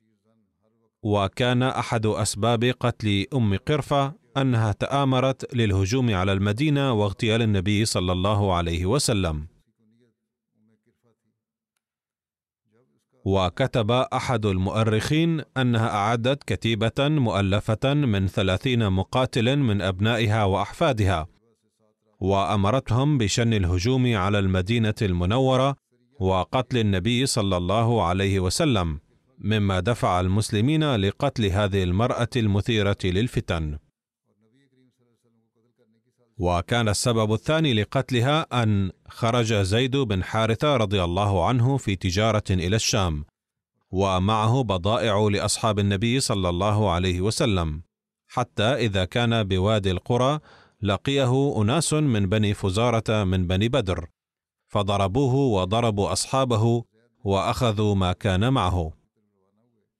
وكان 1.02 1.62
أحد 1.62 2.06
أسباب 2.06 2.64
قتل 2.64 3.26
أم 3.34 3.56
قرفة 3.56 4.12
أنها 4.36 4.72
تآمرت 4.72 5.54
للهجوم 5.54 6.14
على 6.14 6.32
المدينة 6.32 6.92
واغتيال 6.92 7.42
النبي 7.42 7.84
صلى 7.84 8.12
الله 8.12 8.54
عليه 8.54 8.86
وسلم. 8.86 9.59
وكتب 13.24 13.90
أحد 13.90 14.46
المؤرخين 14.46 15.42
أنها 15.56 15.88
أعدت 15.88 16.44
كتيبة 16.44 16.92
مؤلفة 16.98 17.94
من 17.94 18.26
ثلاثين 18.26 18.90
مقاتل 18.90 19.56
من 19.56 19.82
أبنائها 19.82 20.44
وأحفادها 20.44 21.26
وأمرتهم 22.20 23.18
بشن 23.18 23.52
الهجوم 23.52 24.16
على 24.16 24.38
المدينة 24.38 24.94
المنورة 25.02 25.76
وقتل 26.20 26.78
النبي 26.78 27.26
صلى 27.26 27.56
الله 27.56 28.02
عليه 28.04 28.40
وسلم 28.40 29.00
مما 29.38 29.80
دفع 29.80 30.20
المسلمين 30.20 30.94
لقتل 30.94 31.46
هذه 31.46 31.82
المرأة 31.82 32.28
المثيرة 32.36 32.96
للفتن. 33.04 33.78
وكان 36.40 36.88
السبب 36.88 37.32
الثاني 37.32 37.74
لقتلها 37.74 38.62
أن 38.62 38.90
خرج 39.08 39.54
زيد 39.54 39.96
بن 39.96 40.24
حارثة 40.24 40.76
رضي 40.76 41.04
الله 41.04 41.46
عنه 41.46 41.76
في 41.76 41.96
تجارة 41.96 42.44
إلى 42.50 42.76
الشام 42.76 43.24
ومعه 43.90 44.62
بضائع 44.62 45.28
لأصحاب 45.32 45.78
النبي 45.78 46.20
صلى 46.20 46.48
الله 46.48 46.90
عليه 46.90 47.20
وسلم 47.20 47.82
حتى 48.28 48.62
إذا 48.62 49.04
كان 49.04 49.44
بوادي 49.44 49.90
القرى 49.90 50.38
لقيه 50.82 51.62
أناس 51.62 51.92
من 51.92 52.26
بني 52.28 52.54
فزارة 52.54 53.24
من 53.24 53.46
بني 53.46 53.68
بدر 53.68 54.06
فضربوه 54.68 55.34
وضربوا 55.34 56.12
أصحابه 56.12 56.84
وأخذوا 57.24 57.94
ما 57.94 58.12
كان 58.12 58.52
معه. 58.52 58.92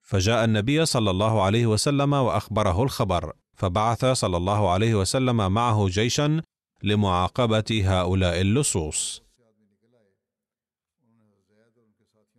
فجاء 0.03 0.45
النبي 0.45 0.85
صلى 0.85 1.11
الله 1.11 1.43
عليه 1.43 1.67
وسلم 1.67 2.13
وأخبره 2.13 2.83
الخبر 2.83 3.33
فبعث 3.61 4.05
صلى 4.05 4.37
الله 4.37 4.71
عليه 4.71 4.95
وسلم 4.95 5.53
معه 5.53 5.87
جيشا 5.89 6.43
لمعاقبة 6.83 7.83
هؤلاء 7.85 8.41
اللصوص. 8.41 9.23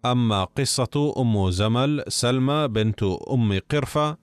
أما 0.05 0.43
قصة 0.43 1.13
أم 1.17 1.49
زمل 1.49 2.03
سلمى 2.07 2.67
بنت 2.67 3.03
أم 3.03 3.59
قرفة 3.71 4.17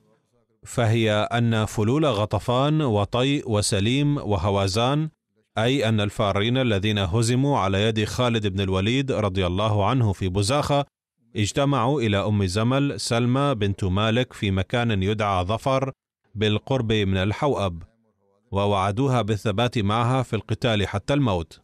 فهي 0.67 1.13
أن 1.13 1.65
فلول 1.65 2.07
غطفان 2.07 2.83
وطي 2.83 3.43
وسليم 3.47 4.17
وهوازان 4.17 5.11
أي 5.59 5.89
أن 5.89 6.01
الفارين 6.01 6.57
الذين 6.57 6.99
هزموا 6.99 7.59
على 7.59 7.83
يد 7.83 8.05
خالد 8.05 8.47
بن 8.47 8.61
الوليد 8.61 9.13
رضي 9.13 9.47
الله 9.47 9.87
عنه 9.87 10.13
في 10.13 10.29
بزاخه 10.29 10.85
اجتمعوا 11.37 12.01
إلى 12.01 12.17
أم 12.17 12.47
زمل 12.47 13.01
سلمى 13.01 13.55
بنت 13.55 13.85
مالك 13.85 14.33
في 14.33 14.51
مكان 14.51 15.03
يدعى 15.03 15.45
ظفر 15.45 15.93
بالقرب 16.35 16.93
من 16.93 17.17
الحوأب 17.17 17.83
ووعدوها 18.51 19.23
بالثبات 19.23 19.79
معها 19.79 20.23
في 20.23 20.37
القتال 20.37 20.89
حتى 20.89 21.15
الموت. 21.15 21.61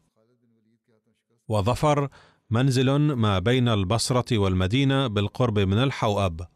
وظفر 1.48 2.08
منزل 2.50 2.90
ما 2.96 3.38
بين 3.38 3.68
البصرة 3.68 4.38
والمدينة 4.38 5.06
بالقرب 5.06 5.58
من 5.58 5.78
الحوأب 5.78 6.48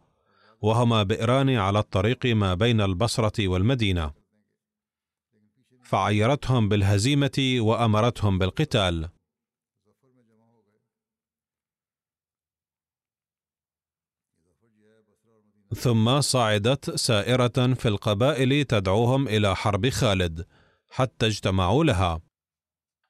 وهما 0.61 1.03
بئران 1.03 1.51
على 1.51 1.79
الطريق 1.79 2.27
ما 2.27 2.55
بين 2.55 2.81
البصرة 2.81 3.49
والمدينة. 3.49 4.13
فعيرتهم 5.83 6.69
بالهزيمة 6.69 7.57
وأمرتهم 7.59 8.39
بالقتال. 8.39 9.09
ثم 15.75 16.21
صعدت 16.21 16.91
سائرة 16.91 17.75
في 17.75 17.89
القبائل 17.89 18.65
تدعوهم 18.65 19.29
إلى 19.29 19.57
حرب 19.57 19.89
خالد 19.89 20.47
حتى 20.91 21.27
اجتمعوا 21.27 21.85
لها 21.85 22.21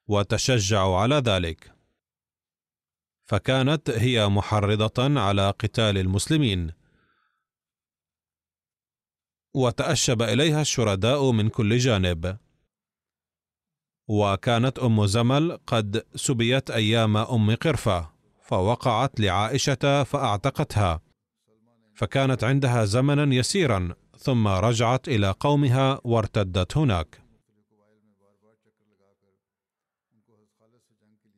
وتشجعوا 0.07 0.97
على 0.97 1.15
ذلك. 1.15 1.75
فكانت 3.25 3.89
هي 3.89 4.27
محرضة 4.27 5.19
على 5.19 5.49
قتال 5.49 5.97
المسلمين. 5.97 6.73
وتأشب 9.53 10.21
إليها 10.21 10.61
الشرداء 10.61 11.31
من 11.31 11.49
كل 11.49 11.77
جانب. 11.77 12.37
وكانت 14.07 14.79
أم 14.79 15.05
زمل 15.05 15.59
قد 15.67 16.05
سبيت 16.15 16.71
أيام 16.71 17.17
أم 17.17 17.55
قرفة 17.55 18.11
فوقعت 18.41 19.19
لعائشة 19.19 20.03
فأعتقتها. 20.03 21.08
فكانت 21.99 22.43
عندها 22.43 22.85
زمنا 22.85 23.35
يسيرا 23.35 23.95
ثم 24.17 24.47
رجعت 24.47 25.07
إلى 25.07 25.35
قومها 25.39 25.99
وارتدت 26.03 26.77
هناك. 26.77 27.21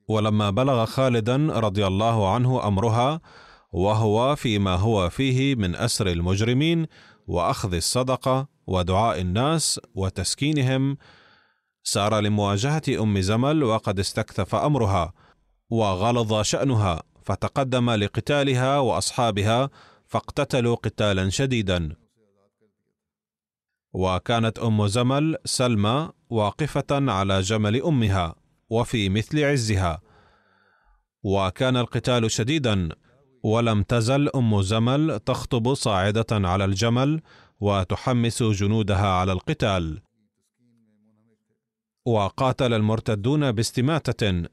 ولما 0.08 0.50
بلغ 0.50 0.86
خالدا 0.86 1.38
رضي 1.38 1.88
الله 1.88 2.34
عنه 2.34 2.68
أمرها 2.68 3.22
وهو 3.72 4.36
فيما 4.36 4.76
هو 4.76 5.10
فيه 5.10 5.56
من 5.56 5.76
أسر 5.76 6.08
المجرمين 6.08 6.88
وأخذ 7.28 7.74
الصدقة 7.74 8.48
ودعاء 8.68 9.22
الناس 9.22 9.80
وتسكينهم 9.96 10.98
سار 11.84 12.20
لمواجهة 12.20 12.84
أم 12.90 13.22
زمل 13.22 13.64
وقد 13.64 14.00
استكثف 14.00 14.56
أمرها 14.56 15.14
وغلظ 15.70 16.42
شأنها 16.42 17.04
فتقدم 17.24 17.90
لقتالها 17.90 18.80
وأصحابها 18.80 19.70
فاقتتلوا 20.12 20.76
قتالا 20.76 21.30
شديدا. 21.30 21.96
وكانت 23.94 24.60
أم 24.60 24.88
زمل 24.88 25.36
سلمى 25.46 26.10
واقفة 26.30 26.86
على 26.92 27.42
جمل 27.42 27.82
أمها 27.82 28.36
وفي 28.70 29.10
مثل 29.10 29.44
عزها. 29.44 30.02
وكان 31.24 31.78
القتال 31.78 32.32
شديدا 32.32 32.90
ولم 33.44 33.84
تزل 33.84 34.30
أم 34.30 34.62
زمل 34.62 35.20
تخطب 35.20 35.74
صاعدة 35.74 36.26
على 36.32 36.66
الجمل 36.66 37.22
وتحمس 37.60 38.44
جنودها 38.44 39.08
على 39.08 39.32
القتال. 39.32 40.02
وقاتل 42.06 42.74
المرتدون 42.74 43.52
باستماتة 43.52 44.44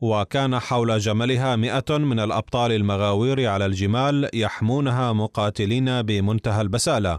وكان 0.00 0.58
حول 0.58 0.98
جملها 0.98 1.56
مئة 1.56 1.98
من 1.98 2.20
الأبطال 2.20 2.72
المغاوير 2.72 3.48
على 3.48 3.66
الجمال 3.66 4.30
يحمونها 4.34 5.12
مقاتلين 5.12 6.02
بمنتهى 6.02 6.60
البسالة. 6.60 7.18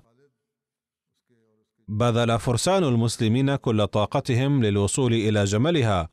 بذل 1.88 2.40
فرسان 2.40 2.84
المسلمين 2.84 3.56
كل 3.56 3.88
طاقتهم 3.88 4.64
للوصول 4.64 5.14
إلى 5.14 5.44
جملها 5.44 6.10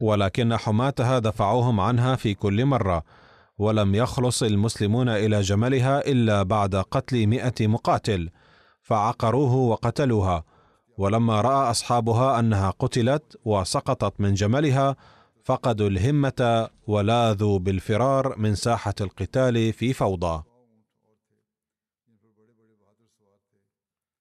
ولكن 0.00 0.56
حماتها 0.56 1.18
دفعوهم 1.18 1.80
عنها 1.80 2.16
في 2.16 2.34
كل 2.34 2.64
مرة 2.64 3.02
ولم 3.58 3.94
يخلص 3.94 4.42
المسلمون 4.42 5.08
إلى 5.08 5.40
جملها 5.40 6.06
إلا 6.08 6.42
بعد 6.42 6.76
قتل 6.76 7.26
مئة 7.26 7.66
مقاتل 7.66 8.30
فعقروه 8.82 9.54
وقتلوها 9.54 10.44
ولما 10.98 11.40
رأى 11.40 11.70
أصحابها 11.70 12.38
أنها 12.38 12.70
قتلت 12.70 13.36
وسقطت 13.44 14.20
من 14.20 14.34
جملها 14.34 14.96
فقدوا 15.44 15.88
الهمة 15.88 16.68
ولاذوا 16.86 17.58
بالفرار 17.58 18.38
من 18.38 18.54
ساحة 18.54 18.94
القتال 19.00 19.72
في 19.72 19.92
فوضى. 19.92 20.42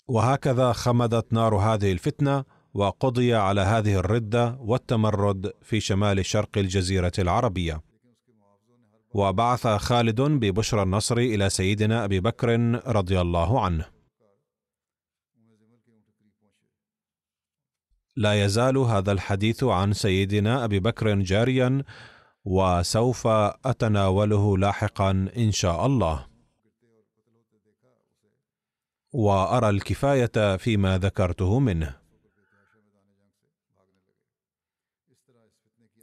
وهكذا 0.07 0.71
خمدت 0.71 1.33
نار 1.33 1.55
هذه 1.55 1.91
الفتنة 1.91 2.43
وقضي 2.73 3.33
على 3.33 3.61
هذه 3.61 3.95
الردة 3.95 4.57
والتمرد 4.59 5.53
في 5.61 5.79
شمال 5.79 6.25
شرق 6.25 6.57
الجزيرة 6.57 7.11
العربية. 7.19 7.81
وبعث 9.13 9.67
خالد 9.67 10.21
ببشرى 10.21 10.83
النصر 10.83 11.17
إلى 11.17 11.49
سيدنا 11.49 12.05
أبي 12.05 12.19
بكر 12.19 12.49
رضي 12.87 13.21
الله 13.21 13.65
عنه. 13.65 13.92
لا 18.15 18.43
يزال 18.45 18.77
هذا 18.77 19.11
الحديث 19.11 19.63
عن 19.63 19.93
سيدنا 19.93 20.63
أبي 20.63 20.79
بكر 20.79 21.15
جاريا 21.15 21.83
وسوف 22.45 23.27
أتناوله 23.65 24.57
لاحقا 24.57 25.11
إن 25.37 25.51
شاء 25.51 25.85
الله. 25.85 26.25
وأرى 29.13 29.69
الكفاية 29.69 30.57
فيما 30.57 30.97
ذكرته 30.97 31.59
منه. 31.59 32.03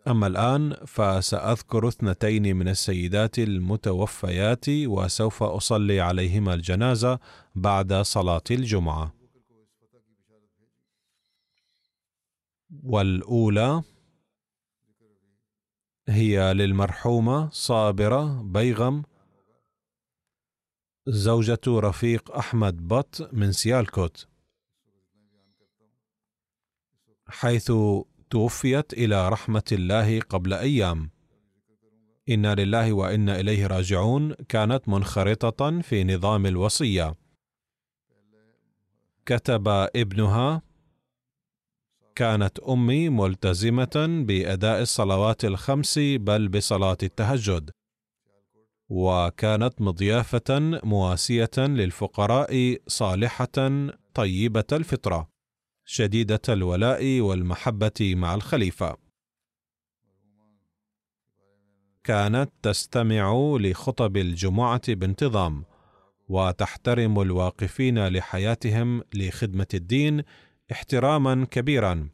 أما 0.08 0.26
الآن 0.26 0.76
فسأذكر 0.86 1.88
اثنتين 1.88 2.56
من 2.56 2.68
السيدات 2.68 3.38
المتوفيات 3.38 4.64
وسوف 4.68 5.42
أصلي 5.42 6.00
عليهما 6.00 6.54
الجنازة 6.54 7.18
بعد 7.54 7.94
صلاة 7.94 8.42
الجمعة. 8.50 9.19
والأولى 12.82 13.82
هي 16.08 16.54
للمرحومة 16.54 17.50
صابرة 17.50 18.42
بيغم 18.42 19.02
زوجة 21.06 21.60
رفيق 21.68 22.30
أحمد 22.36 22.88
بط 22.88 23.34
من 23.34 23.52
سيالكوت. 23.52 24.28
حيث 27.26 27.72
توفيت 28.30 28.92
إلى 28.92 29.28
رحمة 29.28 29.62
الله 29.72 30.20
قبل 30.20 30.52
أيام. 30.52 31.10
إنا 32.28 32.54
لله 32.54 32.92
وإنا 32.92 33.40
إليه 33.40 33.66
راجعون 33.66 34.34
كانت 34.34 34.88
منخرطة 34.88 35.80
في 35.80 36.04
نظام 36.04 36.46
الوصية. 36.46 37.14
كتب 39.26 39.68
ابنها 39.96 40.62
كانت 42.20 42.58
أمي 42.58 43.08
ملتزمة 43.08 44.24
بأداء 44.26 44.80
الصلوات 44.82 45.44
الخمس 45.44 45.98
بل 45.98 46.48
بصلاة 46.48 46.96
التهجد. 47.02 47.70
وكانت 48.88 49.80
مضيافة 49.80 50.80
مواسية 50.84 51.50
للفقراء 51.58 52.76
صالحة 52.86 53.88
طيبة 54.14 54.64
الفطرة 54.72 55.28
شديدة 55.84 56.40
الولاء 56.48 57.20
والمحبة 57.20 58.14
مع 58.14 58.34
الخليفة. 58.34 58.96
كانت 62.04 62.50
تستمع 62.62 63.56
لخطب 63.60 64.16
الجمعة 64.16 64.94
بانتظام 64.94 65.64
وتحترم 66.28 67.20
الواقفين 67.20 68.08
لحياتهم 68.08 69.02
لخدمة 69.14 69.66
الدين 69.74 70.22
احتراما 70.72 71.46
كبيرا. 71.50 72.08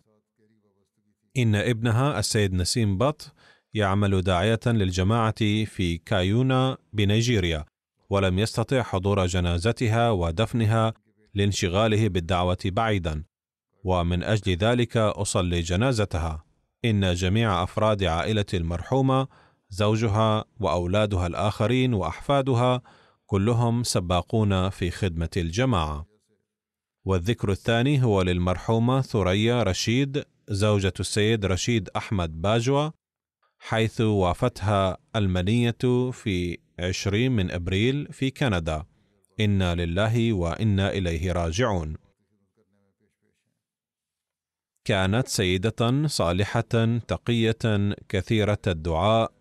إن 1.37 1.55
ابنها 1.55 2.19
السيد 2.19 2.55
نسيم 2.55 2.99
بط 2.99 3.33
يعمل 3.75 4.23
داعية 4.23 4.61
للجماعة 4.67 5.35
في 5.65 5.99
كايونا 5.99 6.79
بنيجيريا 6.93 7.65
ولم 8.11 8.39
يستطع 8.39 8.83
حضور 8.83 9.27
جنازتها 9.27 10.11
ودفنها 10.11 10.95
لانشغاله 11.35 12.09
بالدعوة 12.09 12.59
بعيدا. 12.65 13.25
ومن 13.85 14.23
أجل 14.23 14.57
ذلك 14.57 14.97
أصلي 14.97 15.61
جنازتها. 15.61 16.45
إن 16.85 17.15
جميع 17.15 17.63
أفراد 17.63 18.05
عائلة 18.05 18.47
المرحومة 18.55 19.29
زوجها 19.69 20.45
وأولادها 20.61 21.27
الآخرين 21.27 21.95
وأحفادها 21.95 22.83
كلهم 23.27 23.83
سباقون 23.83 24.71
في 24.71 24.91
خدمة 24.91 25.31
الجماعة. 25.37 26.16
والذكر 27.07 27.51
الثاني 27.51 28.03
هو 28.03 28.23
للمرحومة 28.23 29.01
ثريا 29.01 29.63
رشيد 29.63 30.25
زوجة 30.49 30.93
السيد 31.01 31.47
رشيد 31.47 31.89
أحمد 31.97 32.43
باجوة 32.43 32.93
حيث 33.59 34.01
وافتها 34.01 34.99
المنية 35.17 36.11
في 36.13 36.59
عشرين 36.79 37.33
من 37.33 37.51
أبريل 37.51 38.13
في 38.13 38.31
كندا. 38.31 38.85
إنا 39.41 39.75
لله 39.75 40.33
وإنا 40.33 40.91
إليه 40.91 41.33
راجعون. 41.33 41.97
كانت 44.85 45.29
سيدة 45.29 46.07
صالحة 46.07 46.99
تقية 47.09 47.95
كثيرة 48.09 48.59
الدعاء 48.67 49.33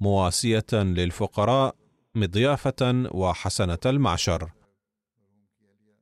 مواسية 0.00 0.66
للفقراء 0.72 1.74
مضيافة 2.14 3.08
وحسنة 3.12 3.78
المعشر. 3.86 4.57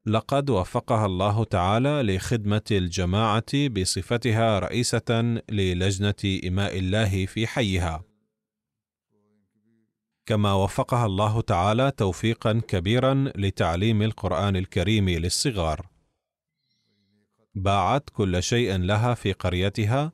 لقد 0.09 0.51
وفقها 0.51 1.07
الله 1.07 1.45
تعالى 1.45 2.03
لخدمة 2.03 2.63
الجماعة 2.71 3.69
بصفتها 3.69 4.59
رئيسة 4.59 5.41
للجنة 5.51 6.41
إماء 6.47 6.79
الله 6.79 7.27
في 7.27 7.47
حيها. 7.47 8.05
كما 10.27 10.53
وفقها 10.53 11.07
الله 11.07 11.41
تعالى 11.41 11.91
توفيقا 11.91 12.61
كبيرا 12.69 13.33
لتعليم 13.37 14.03
القرآن 14.03 14.57
الكريم 14.57 15.09
للصغار. 15.09 15.87
باعت 17.55 18.11
كل 18.11 18.43
شيء 18.43 18.77
لها 18.77 19.15
في 19.15 19.33
قريتها 19.33 20.13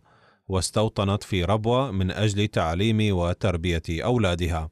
واستوطنت 0.48 1.22
في 1.22 1.44
ربوة 1.44 1.90
من 1.90 2.10
أجل 2.10 2.48
تعليم 2.48 3.16
وتربية 3.16 3.82
أولادها. 3.90 4.70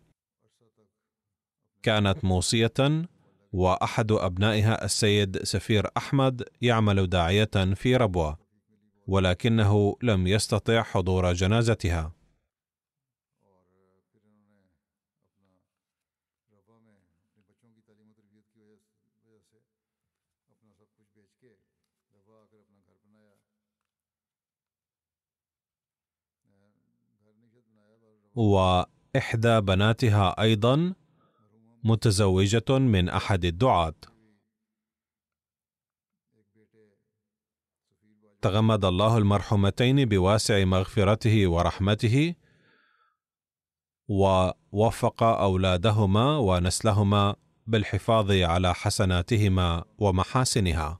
كانت 1.82 2.24
موصية 2.24 3.10
وأحد 3.52 4.12
أبنائها 4.12 4.84
السيد 4.84 5.42
سفير 5.42 5.86
أحمد 5.96 6.42
يعمل 6.62 7.06
داعية 7.06 7.74
في 7.74 7.96
ربوة 7.96 8.38
ولكنه 9.06 9.96
لم 10.02 10.26
يستطع 10.26 10.82
حضور 10.82 11.32
جنازتها. 11.32 12.12
وإحدى 28.34 29.60
بناتها 29.60 30.42
أيضا 30.42 30.94
متزوجة 31.84 32.78
من 32.78 33.08
أحد 33.08 33.44
الدعاة. 33.44 33.94
تغمد 38.42 38.84
الله 38.84 39.18
المرحومتين 39.18 40.04
بواسع 40.04 40.64
مغفرته 40.64 41.46
ورحمته 41.46 42.34
ووفق 44.08 45.22
أولادهما 45.22 46.36
ونسلهما 46.38 47.36
بالحفاظ 47.66 48.30
على 48.30 48.74
حسناتهما 48.74 49.84
ومحاسنها. 49.98 50.99